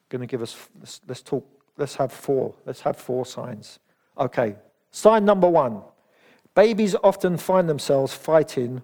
Going 0.10 0.22
to 0.22 0.28
give 0.28 0.42
us, 0.42 0.58
let's, 0.80 1.02
let's 1.08 1.22
talk 1.22 1.48
Let's 1.80 1.96
have 1.96 2.12
four. 2.12 2.54
Let's 2.66 2.82
have 2.82 2.98
four 2.98 3.26
signs. 3.26 3.80
Okay. 4.18 4.56
Sign 4.92 5.26
number 5.26 5.50
one 5.50 5.82
babies 6.54 6.94
often 7.04 7.38
find 7.38 7.70
themselves 7.70 8.14
fighting, 8.14 8.82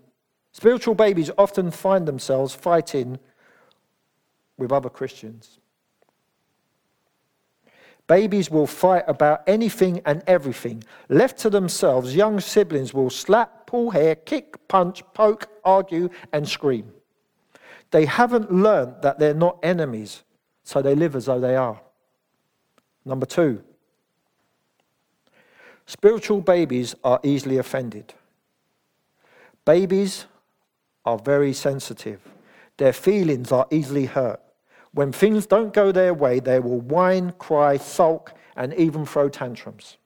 spiritual 0.54 0.96
babies 0.96 1.30
often 1.38 1.72
find 1.72 2.08
themselves 2.08 2.56
fighting 2.56 3.20
with 4.58 4.72
other 4.72 4.90
Christians. 4.90 5.60
Babies 8.08 8.52
will 8.52 8.68
fight 8.68 9.04
about 9.08 9.42
anything 9.48 10.02
and 10.06 10.22
everything. 10.28 10.84
Left 11.10 11.40
to 11.40 11.50
themselves, 11.50 12.16
young 12.16 12.40
siblings 12.40 12.94
will 12.94 13.10
slap, 13.10 13.66
pull 13.66 13.90
hair, 13.90 14.16
kick, 14.16 14.68
punch, 14.68 15.02
poke, 15.14 15.50
argue, 15.64 16.10
and 16.32 16.48
scream. 16.48 16.92
They 17.90 18.06
haven't 18.06 18.52
learned 18.52 19.02
that 19.02 19.18
they're 19.18 19.34
not 19.34 19.58
enemies, 19.64 20.24
so 20.64 20.82
they 20.82 20.94
live 20.94 21.16
as 21.16 21.26
though 21.26 21.40
they 21.40 21.56
are. 21.56 21.82
Number 23.06 23.26
two, 23.26 23.64
spiritual 25.88 26.42
babies 26.42 26.94
are 27.04 27.20
easily 27.24 27.58
offended. 27.58 28.14
Babies 29.64 30.26
are 31.06 31.18
very 31.18 31.54
sensitive, 31.54 32.22
their 32.78 32.94
feelings 32.94 33.52
are 33.52 33.66
easily 33.72 34.06
hurt. 34.06 34.42
When 34.96 35.12
things 35.12 35.46
don't 35.46 35.74
go 35.74 35.92
their 35.92 36.14
way, 36.14 36.40
they 36.40 36.58
will 36.62 36.80
whine, 36.80 37.34
cry, 37.34 37.76
sulk, 37.76 38.34
and 38.56 38.74
even 38.76 39.06
throw 39.06 39.28
tantrums. 39.28 39.98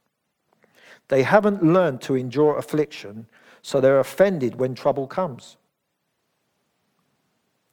They 1.10 1.22
haven't 1.22 1.64
learned 1.64 2.02
to 2.02 2.16
endure 2.16 2.58
affliction, 2.58 3.28
so 3.62 3.80
they're 3.80 4.00
offended 4.00 4.60
when 4.60 4.74
trouble 4.74 5.06
comes. 5.06 5.58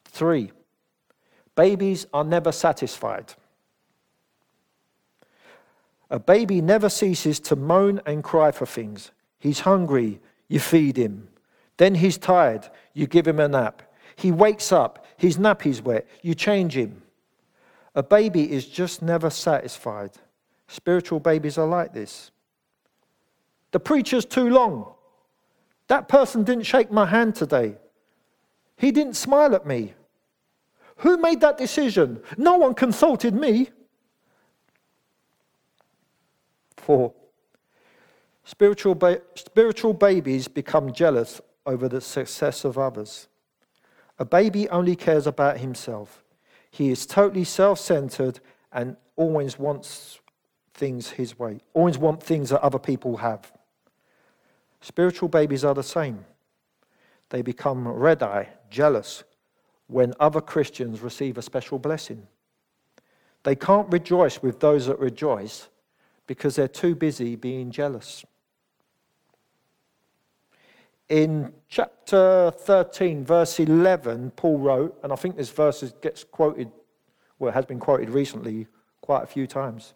Three, 0.04 0.52
babies 1.54 2.06
are 2.12 2.22
never 2.22 2.52
satisfied. 2.52 3.32
A 6.10 6.18
baby 6.18 6.60
never 6.60 6.90
ceases 6.90 7.40
to 7.40 7.56
moan 7.56 8.02
and 8.04 8.22
cry 8.22 8.50
for 8.50 8.66
things. 8.66 9.10
He's 9.38 9.60
hungry, 9.60 10.20
you 10.48 10.60
feed 10.60 10.98
him. 10.98 11.28
Then 11.78 11.94
he's 11.94 12.18
tired, 12.18 12.68
you 12.92 13.06
give 13.06 13.26
him 13.26 13.40
a 13.40 13.48
nap. 13.48 13.82
He 14.16 14.30
wakes 14.30 14.70
up, 14.70 15.06
his 15.16 15.38
nappy's 15.38 15.80
wet, 15.80 16.06
you 16.20 16.34
change 16.34 16.76
him. 16.76 17.02
A 17.96 18.02
baby 18.02 18.52
is 18.52 18.66
just 18.66 19.00
never 19.00 19.30
satisfied. 19.30 20.10
Spiritual 20.68 21.18
babies 21.18 21.56
are 21.56 21.66
like 21.66 21.94
this. 21.94 22.30
The 23.72 23.80
preacher's 23.80 24.26
too 24.26 24.50
long. 24.50 24.92
That 25.88 26.06
person 26.06 26.44
didn't 26.44 26.66
shake 26.66 26.92
my 26.92 27.06
hand 27.06 27.34
today. 27.34 27.78
He 28.76 28.92
didn't 28.92 29.14
smile 29.14 29.54
at 29.54 29.66
me. 29.66 29.94
Who 30.98 31.16
made 31.16 31.40
that 31.40 31.56
decision? 31.56 32.20
No 32.36 32.58
one 32.58 32.74
consulted 32.74 33.34
me. 33.34 33.70
4. 36.76 37.12
Spiritual, 38.44 38.94
ba- 38.94 39.22
spiritual 39.34 39.94
babies 39.94 40.48
become 40.48 40.92
jealous 40.92 41.40
over 41.64 41.88
the 41.88 42.02
success 42.02 42.64
of 42.64 42.76
others. 42.76 43.28
A 44.18 44.24
baby 44.24 44.68
only 44.68 44.96
cares 44.96 45.26
about 45.26 45.58
himself. 45.58 46.22
He 46.76 46.90
is 46.90 47.06
totally 47.06 47.44
self 47.44 47.78
centered 47.78 48.38
and 48.70 48.98
always 49.16 49.58
wants 49.58 50.20
things 50.74 51.08
his 51.08 51.38
way, 51.38 51.60
always 51.72 51.96
want 51.96 52.22
things 52.22 52.50
that 52.50 52.60
other 52.60 52.78
people 52.78 53.16
have. 53.16 53.50
Spiritual 54.82 55.30
babies 55.30 55.64
are 55.64 55.72
the 55.72 55.82
same. 55.82 56.26
They 57.30 57.40
become 57.40 57.88
red 57.88 58.22
eye, 58.22 58.50
jealous, 58.68 59.24
when 59.86 60.12
other 60.20 60.42
Christians 60.42 61.00
receive 61.00 61.38
a 61.38 61.42
special 61.42 61.78
blessing. 61.78 62.26
They 63.44 63.54
can't 63.56 63.90
rejoice 63.90 64.42
with 64.42 64.60
those 64.60 64.84
that 64.84 64.98
rejoice 64.98 65.68
because 66.26 66.56
they're 66.56 66.68
too 66.68 66.94
busy 66.94 67.36
being 67.36 67.70
jealous. 67.70 68.22
In 71.08 71.52
chapter 71.68 72.50
13, 72.50 73.24
verse 73.24 73.60
11, 73.60 74.32
Paul 74.32 74.58
wrote, 74.58 74.98
and 75.04 75.12
I 75.12 75.16
think 75.16 75.36
this 75.36 75.50
verse 75.50 75.84
gets 76.00 76.24
quoted, 76.24 76.70
well, 77.38 77.52
has 77.52 77.64
been 77.64 77.78
quoted 77.78 78.10
recently 78.10 78.66
quite 79.02 79.22
a 79.22 79.26
few 79.26 79.46
times. 79.46 79.94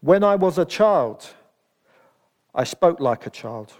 When 0.00 0.22
I 0.22 0.36
was 0.36 0.58
a 0.58 0.66
child, 0.66 1.26
I 2.54 2.64
spoke 2.64 3.00
like 3.00 3.26
a 3.26 3.30
child. 3.30 3.72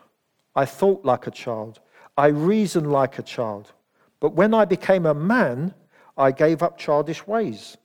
I 0.56 0.64
thought 0.64 1.04
like 1.04 1.26
a 1.26 1.30
child. 1.30 1.80
I 2.16 2.28
reasoned 2.28 2.90
like 2.90 3.18
a 3.18 3.22
child. 3.22 3.72
But 4.20 4.34
when 4.34 4.54
I 4.54 4.64
became 4.64 5.04
a 5.04 5.12
man, 5.12 5.74
I 6.16 6.30
gave 6.30 6.62
up 6.62 6.78
childish 6.78 7.26
ways. 7.26 7.76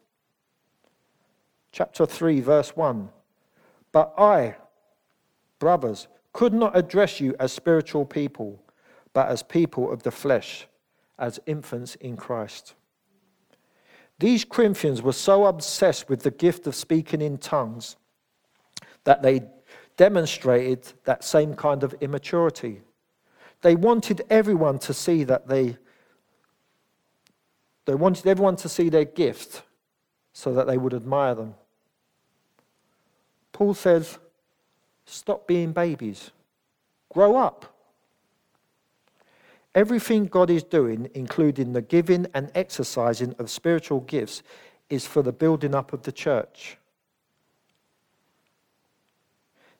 Chapter 1.73 2.05
3, 2.05 2.39
verse 2.39 2.77
1. 2.77 3.09
But 3.91 4.13
I, 4.17 4.55
brothers, 5.57 6.07
could 6.31 6.53
not 6.53 6.77
address 6.77 7.19
you 7.19 7.35
as 7.39 7.51
spiritual 7.51 8.05
people, 8.05 8.63
but 9.13 9.29
as 9.29 9.43
people 9.43 9.91
of 9.91 10.03
the 10.03 10.11
flesh, 10.11 10.67
as 11.17 11.39
infants 11.45 11.95
in 11.95 12.15
Christ. 12.15 12.75
These 14.19 14.45
Corinthians 14.45 15.01
were 15.01 15.13
so 15.13 15.45
obsessed 15.45 16.09
with 16.09 16.23
the 16.23 16.31
gift 16.31 16.67
of 16.67 16.75
speaking 16.75 17.21
in 17.21 17.37
tongues 17.37 17.95
that 19.03 19.21
they 19.21 19.43
demonstrated 19.97 20.93
that 21.05 21.23
same 21.23 21.55
kind 21.55 21.83
of 21.83 21.93
immaturity. 22.01 22.81
They 23.61 23.75
wanted 23.75 24.21
everyone 24.29 24.79
to 24.79 24.93
see 24.93 25.23
that 25.25 25.47
they 25.47 25.77
they 27.85 27.95
wanted 27.95 28.27
everyone 28.27 28.55
to 28.57 28.69
see 28.69 28.89
their 28.89 29.05
gift 29.05 29.63
so 30.31 30.53
that 30.53 30.67
they 30.67 30.77
would 30.77 30.93
admire 30.93 31.33
them. 31.33 31.55
Paul 33.51 33.73
says, 33.73 34.19
stop 35.05 35.47
being 35.47 35.71
babies. 35.71 36.29
Grow 37.11 37.35
up. 37.35 37.78
Everything 39.75 40.25
God 40.25 40.49
is 40.49 40.63
doing, 40.63 41.09
including 41.13 41.73
the 41.73 41.81
giving 41.81 42.25
and 42.33 42.51
exercising 42.55 43.35
of 43.37 43.49
spiritual 43.49 44.01
gifts, 44.01 44.41
is 44.89 45.05
for 45.05 45.21
the 45.21 45.31
building 45.31 45.75
up 45.75 45.93
of 45.93 46.03
the 46.03 46.11
church. 46.11 46.77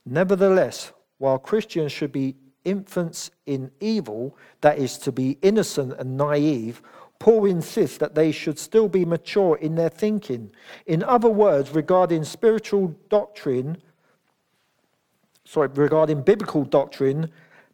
Nevertheless, 0.06 0.92
while 1.18 1.40
Christians 1.40 1.92
should 1.92 2.12
be 2.12 2.36
infants 2.66 3.32
in 3.46 3.72
evil, 3.80 4.38
that 4.62 4.78
is, 4.78 4.98
to 5.00 5.12
be 5.12 5.38
innocent 5.42 5.94
and 6.00 6.18
naive, 6.18 6.82
Paul 7.18 7.46
insists 7.46 7.98
that 7.98 8.16
they 8.16 8.32
should 8.32 8.58
still 8.58 8.88
be 8.88 9.06
mature 9.06 9.58
in 9.58 9.76
their 9.76 9.90
thinking. 9.90 10.52
In 10.86 11.04
other 11.04 11.30
words, 11.30 11.72
regarding 11.72 12.24
spiritual 12.24 12.96
doctrine, 13.10 13.82
sorry, 15.46 15.68
regarding 15.74 16.22
biblical 16.22 16.64
doctrine, 16.64 17.30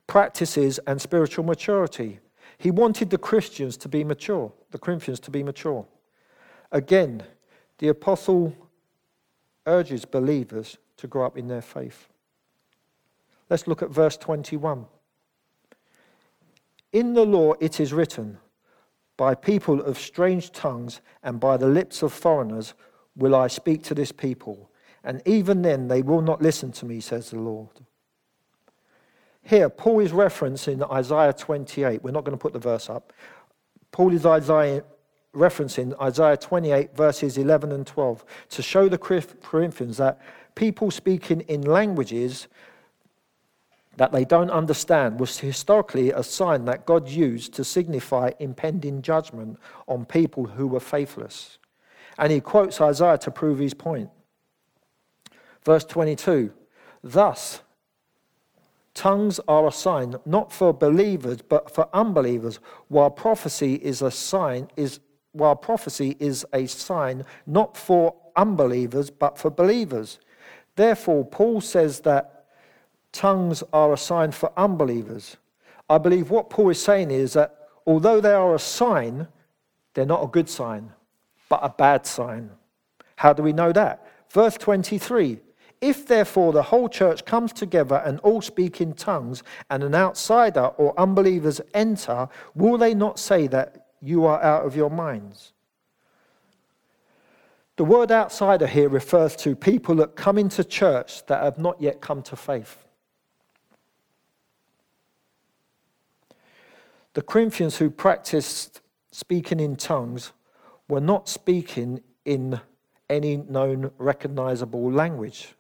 practices, 0.08 0.80
and 0.88 1.02
spiritual 1.02 1.44
maturity. 1.44 2.20
He 2.58 2.72
wanted 2.72 3.10
the 3.10 3.18
Christians 3.18 3.78
to 3.78 3.90
be 3.90 4.04
mature, 4.04 4.52
the 4.72 4.78
Corinthians 4.78 5.20
to 5.22 5.32
be 5.32 5.44
mature. 5.44 5.86
Again, 6.72 7.24
the 7.80 7.90
apostle 7.90 8.56
urges 9.66 10.06
believers 10.06 10.78
to 10.98 11.08
grow 11.08 11.26
up 11.26 11.38
in 11.38 11.48
their 11.48 11.62
faith. 11.62 12.08
Let's 13.50 13.68
look 13.68 13.82
at 13.82 13.90
verse 13.90 14.18
21. 14.18 14.86
In 16.94 17.14
the 17.14 17.26
law 17.26 17.54
it 17.60 17.80
is 17.80 17.94
written, 17.94 18.38
By 19.18 19.36
people 19.36 19.82
of 19.82 19.98
strange 19.98 20.52
tongues 20.52 21.02
and 21.24 21.40
by 21.40 21.58
the 21.58 21.68
lips 21.68 22.02
of 22.02 22.14
foreigners 22.14 22.74
will 23.16 23.36
I 23.36 23.48
speak 23.48 23.84
to 23.84 23.96
this 23.96 24.12
people, 24.12 24.72
and 25.04 25.22
even 25.26 25.62
then 25.62 25.88
they 25.88 26.02
will 26.02 26.22
not 26.22 26.42
listen 26.42 26.72
to 26.74 26.86
me, 26.86 27.00
says 27.00 27.30
the 27.30 27.40
Lord. 27.40 27.82
Here, 29.46 29.70
Paul 29.70 30.00
is 30.00 30.12
referencing 30.12 30.90
Isaiah 30.92 31.32
28. 31.32 32.04
We're 32.04 32.12
not 32.12 32.24
going 32.26 32.36
to 32.36 32.42
put 32.42 32.54
the 32.54 32.60
verse 32.60 32.90
up. 32.90 33.14
Paul 33.92 34.12
is 34.12 34.26
Isaiah, 34.26 34.84
referencing 35.36 35.98
Isaiah 36.02 36.36
28, 36.36 36.96
verses 36.96 37.38
11 37.38 37.72
and 37.72 37.86
12, 37.86 38.26
to 38.50 38.62
show 38.64 38.90
the 38.90 38.98
Corinthians 38.98 39.98
that 39.98 40.20
people 40.56 40.90
speaking 40.90 41.42
in 41.42 41.62
languages 41.62 42.48
that 43.98 44.12
they 44.12 44.26
don't 44.26 44.50
understand 44.50 45.20
was 45.20 45.38
historically 45.38 46.12
a 46.12 46.24
sign 46.24 46.66
that 46.66 46.88
God 46.88 47.08
used 47.08 47.54
to 47.54 47.64
signify 47.64 48.32
impending 48.40 49.04
judgment 49.04 49.60
on 49.88 50.06
people 50.06 50.46
who 50.46 50.68
were 50.68 50.80
faithless. 50.80 51.60
And 52.18 52.32
he 52.32 52.42
quotes 52.42 52.82
Isaiah 52.82 53.20
to 53.20 53.32
prove 53.32 53.60
his 53.60 53.76
point. 53.76 54.10
Verse 55.64 55.86
22 55.86 56.52
Thus, 57.04 57.62
tongues 58.96 59.40
are 59.48 59.68
a 59.68 59.72
sign 59.72 60.16
not 60.26 60.52
for 60.52 60.74
believers 60.74 61.40
but 61.48 61.70
for 61.70 61.88
unbelievers, 61.94 62.60
while 62.88 63.12
prophecy 63.12 63.76
is 63.76 64.02
a 64.02 64.10
sign 64.10 64.70
is 64.76 65.00
while 65.34 65.56
prophecy 65.56 66.16
is 66.20 66.46
a 66.54 66.66
sign 66.66 67.24
not 67.46 67.78
for 67.78 68.16
unbelievers 68.36 69.12
but 69.12 69.38
for 69.38 69.52
believers. 69.52 70.20
Therefore, 70.76 71.26
Paul 71.26 71.62
says 71.62 72.00
that 72.02 72.46
tongues 73.12 73.64
are 73.72 73.94
a 73.94 73.98
sign 73.98 74.32
for 74.32 74.52
unbelievers. 74.58 75.38
I 75.90 75.98
believe 75.98 76.30
what 76.32 76.50
Paul 76.50 76.70
is 76.70 76.82
saying 76.82 77.12
is 77.12 77.34
that 77.34 77.68
although 77.86 78.20
they 78.20 78.34
are 78.34 78.56
a 78.56 78.60
sign, 78.60 79.28
they're 79.94 80.06
not 80.06 80.24
a 80.24 80.28
good 80.28 80.50
sign, 80.50 80.92
but 81.48 81.60
a 81.62 81.70
bad 81.70 82.06
sign. 82.06 82.50
How 83.18 83.34
do 83.34 83.44
we 83.44 83.54
know 83.54 83.72
that? 83.72 84.08
Verse 84.32 84.56
23 84.56 85.40
If 85.86 86.08
therefore 86.08 86.52
the 86.52 86.64
whole 86.64 86.90
church 86.90 87.26
comes 87.26 87.54
together 87.54 88.02
and 88.04 88.20
all 88.22 88.42
speak 88.42 88.82
in 88.82 88.94
tongues, 88.94 89.44
and 89.70 89.84
an 89.84 89.94
outsider 89.94 90.66
or 90.78 91.00
unbelievers 91.00 91.62
enter, 91.76 92.28
will 92.56 92.80
they 92.80 92.96
not 92.96 93.20
say 93.20 93.46
that 93.46 93.86
you 94.02 94.26
are 94.26 94.42
out 94.42 94.66
of 94.66 94.76
your 94.76 94.90
minds? 94.90 95.54
The 97.76 97.86
word 97.86 98.12
outsider 98.12 98.66
here 98.66 98.90
refers 98.90 99.36
to 99.36 99.56
people 99.56 99.94
that 99.98 100.16
come 100.16 100.40
into 100.40 100.64
church 100.64 101.24
that 101.28 101.44
have 101.44 101.60
not 101.60 101.80
yet 101.80 102.02
come 102.02 102.24
to 102.24 102.36
faith. 102.36 102.84
The 107.14 107.22
Corinthians 107.22 107.78
who 107.78 107.92
practiced 107.92 108.82
speaking 109.12 109.60
in 109.60 109.76
tongues 109.76 110.32
were 110.88 111.00
not 111.00 111.30
speaking 111.30 112.02
in 112.26 112.60
any 113.08 113.38
known 113.38 113.92
recognizable 114.00 114.92
language. 114.92 115.55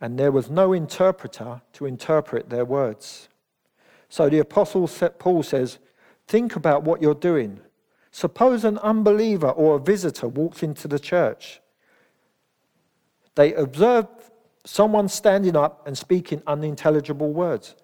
And 0.00 0.18
there 0.18 0.32
was 0.32 0.48
no 0.48 0.72
interpreter 0.72 1.60
to 1.72 1.86
interpret 1.86 2.50
their 2.50 2.64
words. 2.64 3.28
So 4.08 4.28
the 4.28 4.38
Apostle 4.38 4.88
Paul 5.18 5.42
says, 5.42 5.78
Think 6.26 6.56
about 6.56 6.84
what 6.84 7.00
you're 7.02 7.14
doing. 7.14 7.60
Suppose 8.10 8.64
an 8.64 8.78
unbeliever 8.78 9.48
or 9.48 9.76
a 9.76 9.80
visitor 9.80 10.28
walks 10.28 10.62
into 10.62 10.88
the 10.88 10.98
church. 10.98 11.60
They 13.34 13.54
observe 13.54 14.06
someone 14.64 15.08
standing 15.08 15.56
up 15.56 15.86
and 15.86 15.96
speaking 15.96 16.42
unintelligible 16.46 17.32
words. 17.32 17.76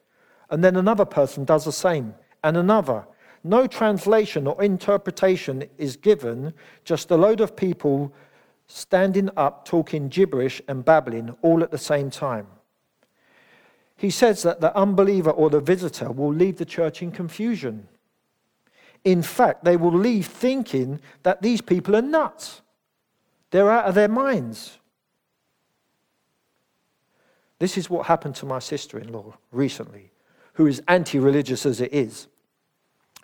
And 0.50 0.62
then 0.62 0.76
another 0.76 1.04
person 1.04 1.44
does 1.44 1.64
the 1.64 1.72
same, 1.72 2.14
and 2.42 2.56
another. 2.56 3.06
No 3.42 3.66
translation 3.66 4.46
or 4.46 4.62
interpretation 4.62 5.64
is 5.78 5.96
given, 5.96 6.52
just 6.84 7.10
a 7.10 7.16
load 7.16 7.40
of 7.40 7.56
people 7.56 8.12
standing 8.66 9.30
up 9.36 9.64
talking 9.64 10.08
gibberish 10.08 10.60
and 10.68 10.84
babbling 10.84 11.36
all 11.42 11.62
at 11.62 11.70
the 11.70 11.78
same 11.78 12.10
time. 12.10 12.46
He 13.96 14.10
says 14.10 14.42
that 14.42 14.60
the 14.60 14.76
unbeliever 14.76 15.30
or 15.30 15.50
the 15.50 15.60
visitor 15.60 16.10
will 16.10 16.32
leave 16.32 16.56
the 16.56 16.64
church 16.64 17.02
in 17.02 17.12
confusion. 17.12 17.88
In 19.04 19.22
fact, 19.22 19.64
they 19.64 19.76
will 19.76 19.96
leave 19.96 20.26
thinking 20.26 21.00
that 21.22 21.42
these 21.42 21.60
people 21.60 21.94
are 21.94 22.02
nuts. 22.02 22.62
They're 23.50 23.70
out 23.70 23.84
of 23.84 23.94
their 23.94 24.08
minds. 24.08 24.78
This 27.58 27.78
is 27.78 27.88
what 27.88 28.06
happened 28.06 28.34
to 28.36 28.46
my 28.46 28.58
sister 28.58 28.98
in 28.98 29.12
law 29.12 29.36
recently 29.52 30.10
who 30.54 30.66
is 30.66 30.82
anti 30.88 31.18
religious 31.18 31.66
as 31.66 31.80
it 31.80 31.92
is. 31.92 32.28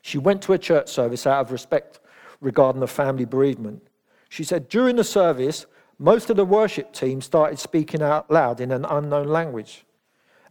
She 0.03 0.18
went 0.18 0.43
to 0.43 0.53
a 0.53 0.59
church 0.59 0.88
service 0.88 1.26
out 1.26 1.41
of 1.41 1.53
respect 1.53 2.01
regarding 2.41 2.80
the 2.80 2.86
family 2.86 3.24
bereavement. 3.24 3.82
She 4.30 4.44
said 4.44 4.68
during 4.68 4.96
the 4.96 5.04
service, 5.04 5.66
most 5.98 6.30
of 6.30 6.36
the 6.36 6.44
worship 6.44 6.92
team 6.92 7.20
started 7.20 7.58
speaking 7.58 8.00
out 8.00 8.30
loud 8.30 8.60
in 8.60 8.70
an 8.70 8.86
unknown 8.86 9.26
language. 9.28 9.84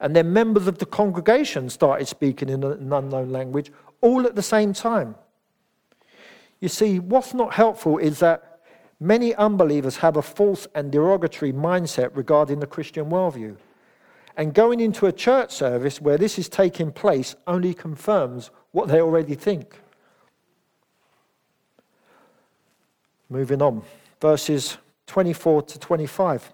And 0.02 0.16
then 0.16 0.32
members 0.32 0.68
of 0.68 0.78
the 0.78 0.86
congregation 0.86 1.70
started 1.70 2.08
speaking 2.08 2.50
in 2.50 2.64
an 2.64 2.94
unknown 2.94 3.32
language 3.32 3.72
all 4.02 4.28
at 4.28 4.36
the 4.36 4.44
same 4.44 4.74
time. 4.74 5.16
You 6.60 6.68
see, 6.68 7.00
what's 7.00 7.34
not 7.34 7.54
helpful 7.54 7.98
is 7.98 8.20
that 8.20 8.60
many 9.00 9.34
unbelievers 9.36 9.98
have 9.98 10.18
a 10.18 10.22
false 10.22 10.68
and 10.76 10.92
derogatory 10.92 11.54
mindset 11.54 12.16
regarding 12.16 12.60
the 12.60 12.68
Christian 12.68 13.06
worldview. 13.06 13.56
And 14.36 14.54
going 14.54 14.82
into 14.82 15.06
a 15.06 15.14
church 15.14 15.52
service 15.52 16.02
where 16.02 16.18
this 16.18 16.38
is 16.38 16.50
taking 16.50 16.92
place 16.92 17.36
only 17.48 17.74
confirms 17.74 18.52
what 18.72 18.90
they 18.90 19.00
already 19.00 19.36
think. 19.36 19.80
Moving 23.30 23.62
on, 23.62 23.84
verses 24.20 24.78
24 25.08 25.62
to 25.64 25.80
25. 25.80 26.52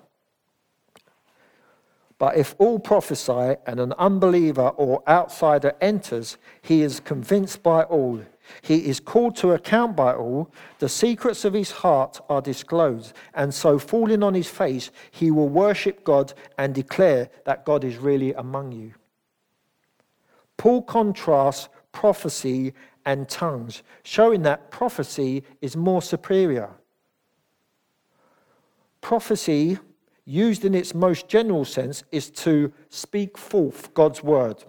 But 2.18 2.38
if 2.38 2.56
all 2.58 2.80
prophesy 2.80 3.56
and 3.66 3.80
an 3.80 3.94
unbeliever 3.94 4.70
or 4.70 5.04
outsider 5.08 5.74
enters, 5.82 6.38
he 6.62 6.82
is 6.82 7.00
convinced 7.00 7.62
by 7.62 7.84
all. 7.84 8.22
He 8.62 8.88
is 8.88 9.00
called 9.00 9.36
to 9.38 9.52
account 9.52 9.96
by 9.96 10.14
all. 10.14 10.52
The 10.80 10.88
secrets 10.88 11.46
of 11.46 11.54
his 11.54 11.72
heart 11.72 12.22
are 12.30 12.42
disclosed. 12.42 13.14
And 13.34 13.54
so, 13.54 13.80
falling 13.80 14.24
on 14.24 14.34
his 14.34 14.50
face, 14.50 14.92
he 15.12 15.32
will 15.32 15.50
worship 15.50 16.04
God 16.04 16.34
and 16.58 16.74
declare 16.74 17.30
that 17.46 17.66
God 17.66 17.84
is 17.84 17.98
really 17.98 18.34
among 18.34 18.72
you. 18.72 18.94
Paul 20.58 20.84
contrasts 20.84 21.70
prophecy 21.92 22.74
and 23.06 23.30
tongues, 23.30 23.84
showing 24.04 24.42
that 24.44 24.72
prophecy 24.72 25.44
is 25.62 25.76
more 25.76 26.02
superior. 26.02 26.70
Prophecy 29.02 29.78
used 30.26 30.66
in 30.66 30.74
its 30.74 30.96
most 30.96 31.28
general 31.28 31.64
sense, 31.64 32.04
is 32.12 32.30
to 32.32 32.74
speak 32.90 33.38
forth 33.38 33.94
God's 33.94 34.24
word. 34.24 34.64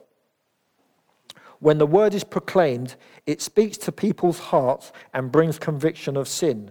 When 1.58 1.78
the 1.78 1.86
word 1.86 2.12
is 2.12 2.24
proclaimed, 2.24 2.96
it 3.24 3.40
speaks 3.40 3.78
to 3.78 3.92
people's 3.92 4.38
hearts 4.38 4.92
and 5.14 5.32
brings 5.32 5.58
conviction 5.58 6.16
of 6.16 6.28
sin. 6.28 6.70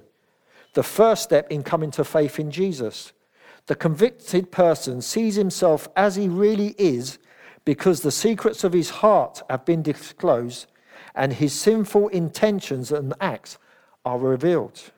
The 0.73 0.83
first 0.83 1.23
step 1.23 1.51
in 1.51 1.63
coming 1.63 1.89
to 1.91 2.03
faith 2.03 2.39
in 2.39 2.51
Jesus. 2.51 3.11
The 3.65 3.75
convicted 3.75 4.51
person 4.51 5.01
sees 5.01 5.35
himself 5.35 5.87
as 5.95 6.15
he 6.15 6.27
really 6.27 6.75
is 6.77 7.17
because 7.63 8.01
the 8.01 8.11
secrets 8.11 8.63
of 8.63 8.73
his 8.73 8.91
heart 8.91 9.41
have 9.49 9.65
been 9.65 9.81
disclosed 9.81 10.67
and 11.15 11.33
his 11.33 11.53
sinful 11.53 12.09
intentions 12.09 12.91
and 12.91 13.13
acts 13.19 13.57
are 14.03 14.19
revealed. 14.19 14.91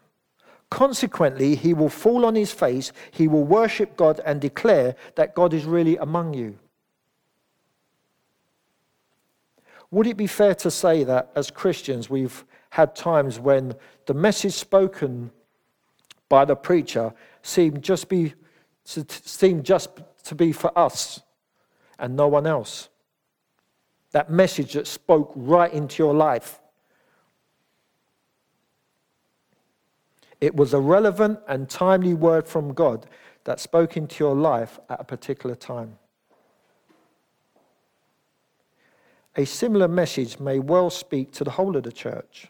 Consequently, 0.70 1.56
he 1.56 1.74
will 1.74 1.90
fall 1.90 2.26
on 2.26 2.36
his 2.36 2.52
face, 2.52 2.92
he 3.12 3.28
will 3.28 3.46
worship 3.46 3.96
God 3.96 4.20
and 4.26 4.42
declare 4.42 4.96
that 5.16 5.34
God 5.34 5.54
is 5.54 5.64
really 5.64 5.96
among 5.98 6.34
you. 6.34 6.58
Would 9.92 10.08
it 10.08 10.18
be 10.18 10.28
fair 10.28 10.54
to 10.56 10.70
say 10.70 11.06
that 11.06 11.32
as 11.36 11.50
Christians 11.50 12.10
we've 12.10 12.44
had 12.72 12.96
times 12.96 13.40
when 13.40 13.76
the 14.06 14.14
message 14.14 14.54
spoken 14.54 15.32
by 16.28 16.44
the 16.44 16.56
preacher 16.56 17.14
seemed 17.42 17.82
just 17.82 18.10
be 18.10 18.34
seemed 18.84 19.66
just 19.66 19.90
to 20.24 20.36
be 20.36 20.52
for 20.52 20.78
us 20.78 21.22
and 21.98 22.18
no 22.18 22.28
one 22.28 22.46
else? 22.46 22.90
That 24.12 24.30
message 24.30 24.74
that 24.74 24.88
spoke 24.88 25.32
right 25.36 25.72
into 25.72 26.02
your 26.04 26.14
life. 26.14 26.60
It 30.40 30.56
was 30.56 30.74
a 30.74 30.80
relevant 30.80 31.40
and 31.48 31.70
timely 31.70 32.14
word 32.14 32.48
from 32.48 32.74
God 32.74 33.08
that 33.44 33.60
spoke 33.60 33.98
into 33.98 34.24
your 34.24 34.36
life 34.36 34.80
at 34.90 35.00
a 35.00 35.04
particular 35.04 35.56
time. 35.56 35.98
A 39.36 39.46
similar 39.46 39.88
message 39.88 40.40
may 40.40 40.60
well 40.60 40.90
speak 40.90 41.32
to 41.34 41.44
the 41.44 41.52
whole 41.52 41.78
of 41.78 41.84
the 41.84 41.92
church. 41.92 42.48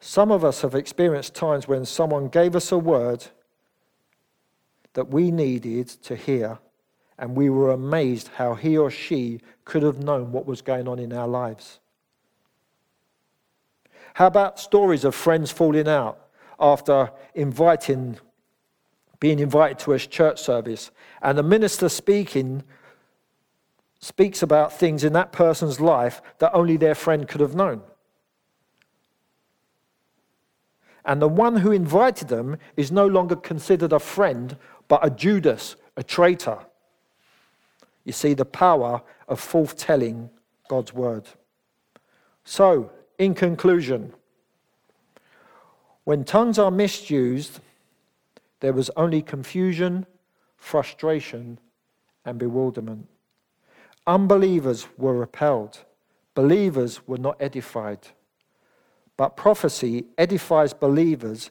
Some 0.00 0.30
of 0.30 0.44
us 0.44 0.60
have 0.62 0.74
experienced 0.74 1.34
times 1.34 1.66
when 1.66 1.84
someone 1.84 2.28
gave 2.28 2.54
us 2.54 2.70
a 2.72 2.78
word 2.78 3.24
that 4.92 5.08
we 5.08 5.30
needed 5.30 5.88
to 5.88 6.16
hear, 6.16 6.58
and 7.18 7.36
we 7.36 7.48
were 7.48 7.70
amazed 7.70 8.28
how 8.36 8.54
he 8.54 8.76
or 8.76 8.90
she 8.90 9.40
could 9.64 9.82
have 9.82 9.98
known 9.98 10.32
what 10.32 10.46
was 10.46 10.62
going 10.62 10.88
on 10.88 10.98
in 10.98 11.12
our 11.12 11.28
lives. 11.28 11.78
How 14.14 14.26
about 14.26 14.60
stories 14.60 15.04
of 15.04 15.14
friends 15.14 15.50
falling 15.50 15.88
out 15.88 16.18
after 16.58 17.10
inviting, 17.34 18.18
being 19.20 19.38
invited 19.38 19.78
to 19.80 19.92
a 19.92 19.98
church 19.98 20.40
service, 20.40 20.90
and 21.22 21.36
the 21.36 21.42
minister 21.42 21.88
speaking 21.88 22.62
speaks 23.98 24.42
about 24.42 24.72
things 24.72 25.02
in 25.02 25.12
that 25.14 25.32
person's 25.32 25.80
life 25.80 26.20
that 26.38 26.54
only 26.54 26.76
their 26.76 26.94
friend 26.94 27.26
could 27.26 27.40
have 27.40 27.54
known. 27.54 27.82
And 31.04 31.20
the 31.20 31.28
one 31.28 31.56
who 31.56 31.72
invited 31.72 32.28
them 32.28 32.58
is 32.76 32.92
no 32.92 33.06
longer 33.06 33.36
considered 33.36 33.92
a 33.92 33.98
friend, 33.98 34.56
but 34.88 35.04
a 35.04 35.10
Judas, 35.10 35.76
a 35.96 36.02
traitor. 36.02 36.58
You 38.04 38.12
see 38.12 38.34
the 38.34 38.44
power 38.44 39.02
of 39.28 39.40
forth 39.40 39.76
telling 39.76 40.30
God's 40.68 40.92
word. 40.92 41.24
So, 42.44 42.90
in 43.18 43.34
conclusion, 43.34 44.12
when 46.04 46.24
tongues 46.24 46.58
are 46.58 46.70
misused, 46.70 47.60
there 48.60 48.74
was 48.74 48.90
only 48.96 49.22
confusion, 49.22 50.06
frustration, 50.56 51.58
and 52.24 52.38
bewilderment. 52.38 53.08
Unbelievers 54.06 54.86
were 54.98 55.14
repelled, 55.14 55.84
believers 56.34 57.06
were 57.06 57.18
not 57.18 57.36
edified. 57.40 58.08
But 59.16 59.36
prophecy 59.36 60.06
edifies 60.18 60.74
believers 60.74 61.50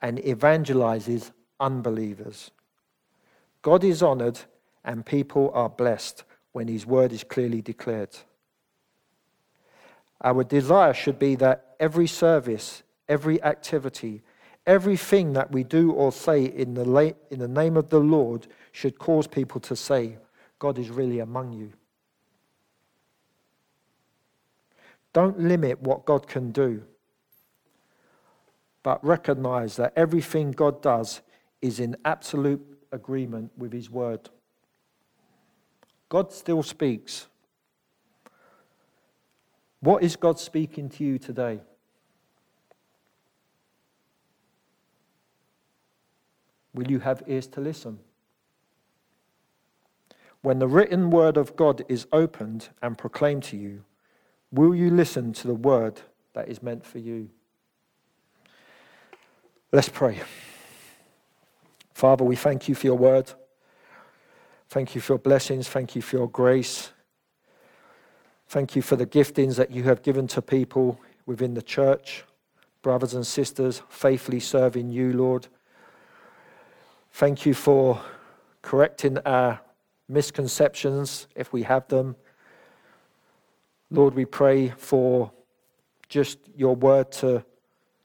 and 0.00 0.18
evangelizes 0.18 1.32
unbelievers. 1.58 2.50
God 3.62 3.84
is 3.84 4.02
honored 4.02 4.40
and 4.84 5.04
people 5.04 5.50
are 5.54 5.68
blessed 5.68 6.24
when 6.52 6.68
his 6.68 6.86
word 6.86 7.12
is 7.12 7.24
clearly 7.24 7.62
declared. 7.62 8.16
Our 10.22 10.44
desire 10.44 10.92
should 10.92 11.18
be 11.18 11.34
that 11.36 11.76
every 11.78 12.06
service, 12.06 12.82
every 13.08 13.42
activity, 13.42 14.22
everything 14.66 15.32
that 15.32 15.50
we 15.50 15.64
do 15.64 15.92
or 15.92 16.12
say 16.12 16.44
in 16.44 16.74
the, 16.74 16.84
la- 16.84 17.12
in 17.30 17.38
the 17.38 17.48
name 17.48 17.76
of 17.76 17.88
the 17.88 18.00
Lord 18.00 18.46
should 18.72 18.98
cause 18.98 19.26
people 19.26 19.60
to 19.62 19.76
say, 19.76 20.18
God 20.58 20.78
is 20.78 20.90
really 20.90 21.20
among 21.20 21.52
you. 21.52 21.72
Don't 25.12 25.40
limit 25.40 25.80
what 25.82 26.04
God 26.04 26.28
can 26.28 26.52
do, 26.52 26.84
but 28.82 29.04
recognize 29.04 29.76
that 29.76 29.92
everything 29.96 30.52
God 30.52 30.82
does 30.82 31.20
is 31.60 31.80
in 31.80 31.96
absolute 32.04 32.64
agreement 32.92 33.50
with 33.56 33.72
His 33.72 33.90
word. 33.90 34.28
God 36.10 36.32
still 36.32 36.62
speaks. 36.62 37.28
What 39.80 40.02
is 40.02 40.16
God 40.16 40.38
speaking 40.38 40.90
to 40.90 41.04
you 41.04 41.18
today? 41.18 41.60
Will 46.74 46.90
you 46.90 46.98
have 46.98 47.22
ears 47.26 47.46
to 47.48 47.60
listen? 47.60 48.00
When 50.42 50.58
the 50.58 50.68
written 50.68 51.10
word 51.10 51.36
of 51.36 51.56
God 51.56 51.84
is 51.88 52.06
opened 52.12 52.68
and 52.82 52.98
proclaimed 52.98 53.44
to 53.44 53.56
you, 53.56 53.84
will 54.50 54.74
you 54.74 54.90
listen 54.90 55.32
to 55.34 55.46
the 55.46 55.54
word 55.54 56.00
that 56.34 56.48
is 56.48 56.62
meant 56.62 56.84
for 56.84 56.98
you? 56.98 57.30
Let's 59.72 59.88
pray. 59.88 60.20
Father, 61.94 62.24
we 62.24 62.34
thank 62.36 62.68
you 62.68 62.74
for 62.74 62.86
your 62.86 62.98
word. 62.98 63.32
Thank 64.70 64.94
you 64.94 65.00
for 65.00 65.14
your 65.14 65.18
blessings. 65.18 65.68
Thank 65.68 65.96
you 65.96 66.02
for 66.02 66.16
your 66.16 66.28
grace. 66.28 66.92
Thank 68.46 68.76
you 68.76 68.82
for 68.82 68.94
the 68.94 69.04
giftings 69.04 69.56
that 69.56 69.72
you 69.72 69.82
have 69.82 70.04
given 70.04 70.28
to 70.28 70.40
people 70.40 71.00
within 71.26 71.54
the 71.54 71.62
church, 71.62 72.24
brothers 72.80 73.14
and 73.14 73.26
sisters, 73.26 73.82
faithfully 73.88 74.38
serving 74.38 74.90
you, 74.90 75.12
Lord. 75.12 75.48
Thank 77.10 77.44
you 77.44 77.52
for 77.52 78.00
correcting 78.62 79.18
our 79.26 79.60
misconceptions 80.08 81.26
if 81.34 81.52
we 81.52 81.64
have 81.64 81.88
them. 81.88 82.14
Lord, 83.90 84.14
we 84.14 84.24
pray 84.24 84.68
for 84.68 85.32
just 86.08 86.38
your 86.54 86.76
word 86.76 87.10
to 87.12 87.44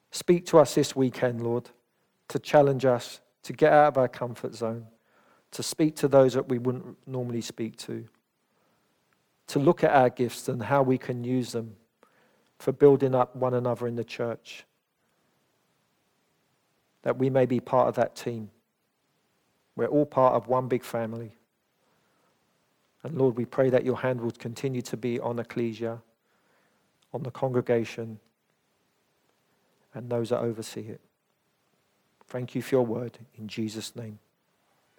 speak 0.10 0.48
to 0.48 0.58
us 0.58 0.74
this 0.74 0.96
weekend, 0.96 1.44
Lord, 1.44 1.70
to 2.30 2.40
challenge 2.40 2.86
us, 2.86 3.22
to 3.44 3.54
get 3.54 3.72
out 3.72 3.90
of 3.90 3.98
our 4.00 4.08
comfort 4.08 4.56
zone, 4.56 4.88
to 5.56 5.64
speak 5.64 5.96
to 5.96 6.10
those 6.10 6.34
that 6.34 6.50
we 6.50 6.58
wouldn't 6.58 6.98
normally 7.08 7.40
speak 7.40 7.78
to, 7.78 8.06
to 9.48 9.58
look 9.58 9.86
at 9.86 9.92
our 9.92 10.10
gifts 10.10 10.50
and 10.50 10.62
how 10.62 10.84
we 10.84 10.98
can 10.98 11.24
use 11.24 11.54
them 11.54 11.78
for 12.60 12.74
building 12.74 13.16
up 13.16 13.34
one 13.38 13.54
another 13.54 13.88
in 13.88 13.96
the 13.96 14.04
church, 14.04 14.66
that 17.04 17.18
we 17.18 17.30
may 17.30 17.46
be 17.46 17.62
part 17.62 17.88
of 17.88 17.96
that 17.96 18.18
team. 18.18 18.50
We're 19.78 19.88
all 19.88 20.06
part 20.06 20.34
of 20.34 20.50
one 20.50 20.68
big 20.68 20.84
family. 20.84 21.32
And 23.04 23.18
Lord, 23.18 23.38
we 23.38 23.46
pray 23.46 23.70
that 23.70 23.86
your 23.86 23.98
hand 23.98 24.20
would 24.20 24.38
continue 24.38 24.82
to 24.82 24.98
be 24.98 25.22
on 25.22 25.40
Ecclesia, 25.40 26.02
on 27.14 27.24
the 27.24 27.32
congregation, 27.32 28.20
and 29.94 30.10
those 30.10 30.32
that 30.32 30.40
oversee 30.40 30.90
it. 30.90 31.00
Thank 32.28 32.56
you 32.56 32.62
for 32.62 32.76
your 32.76 32.86
word 32.86 33.20
in 33.38 33.48
Jesus' 33.48 33.96
name. 33.96 34.20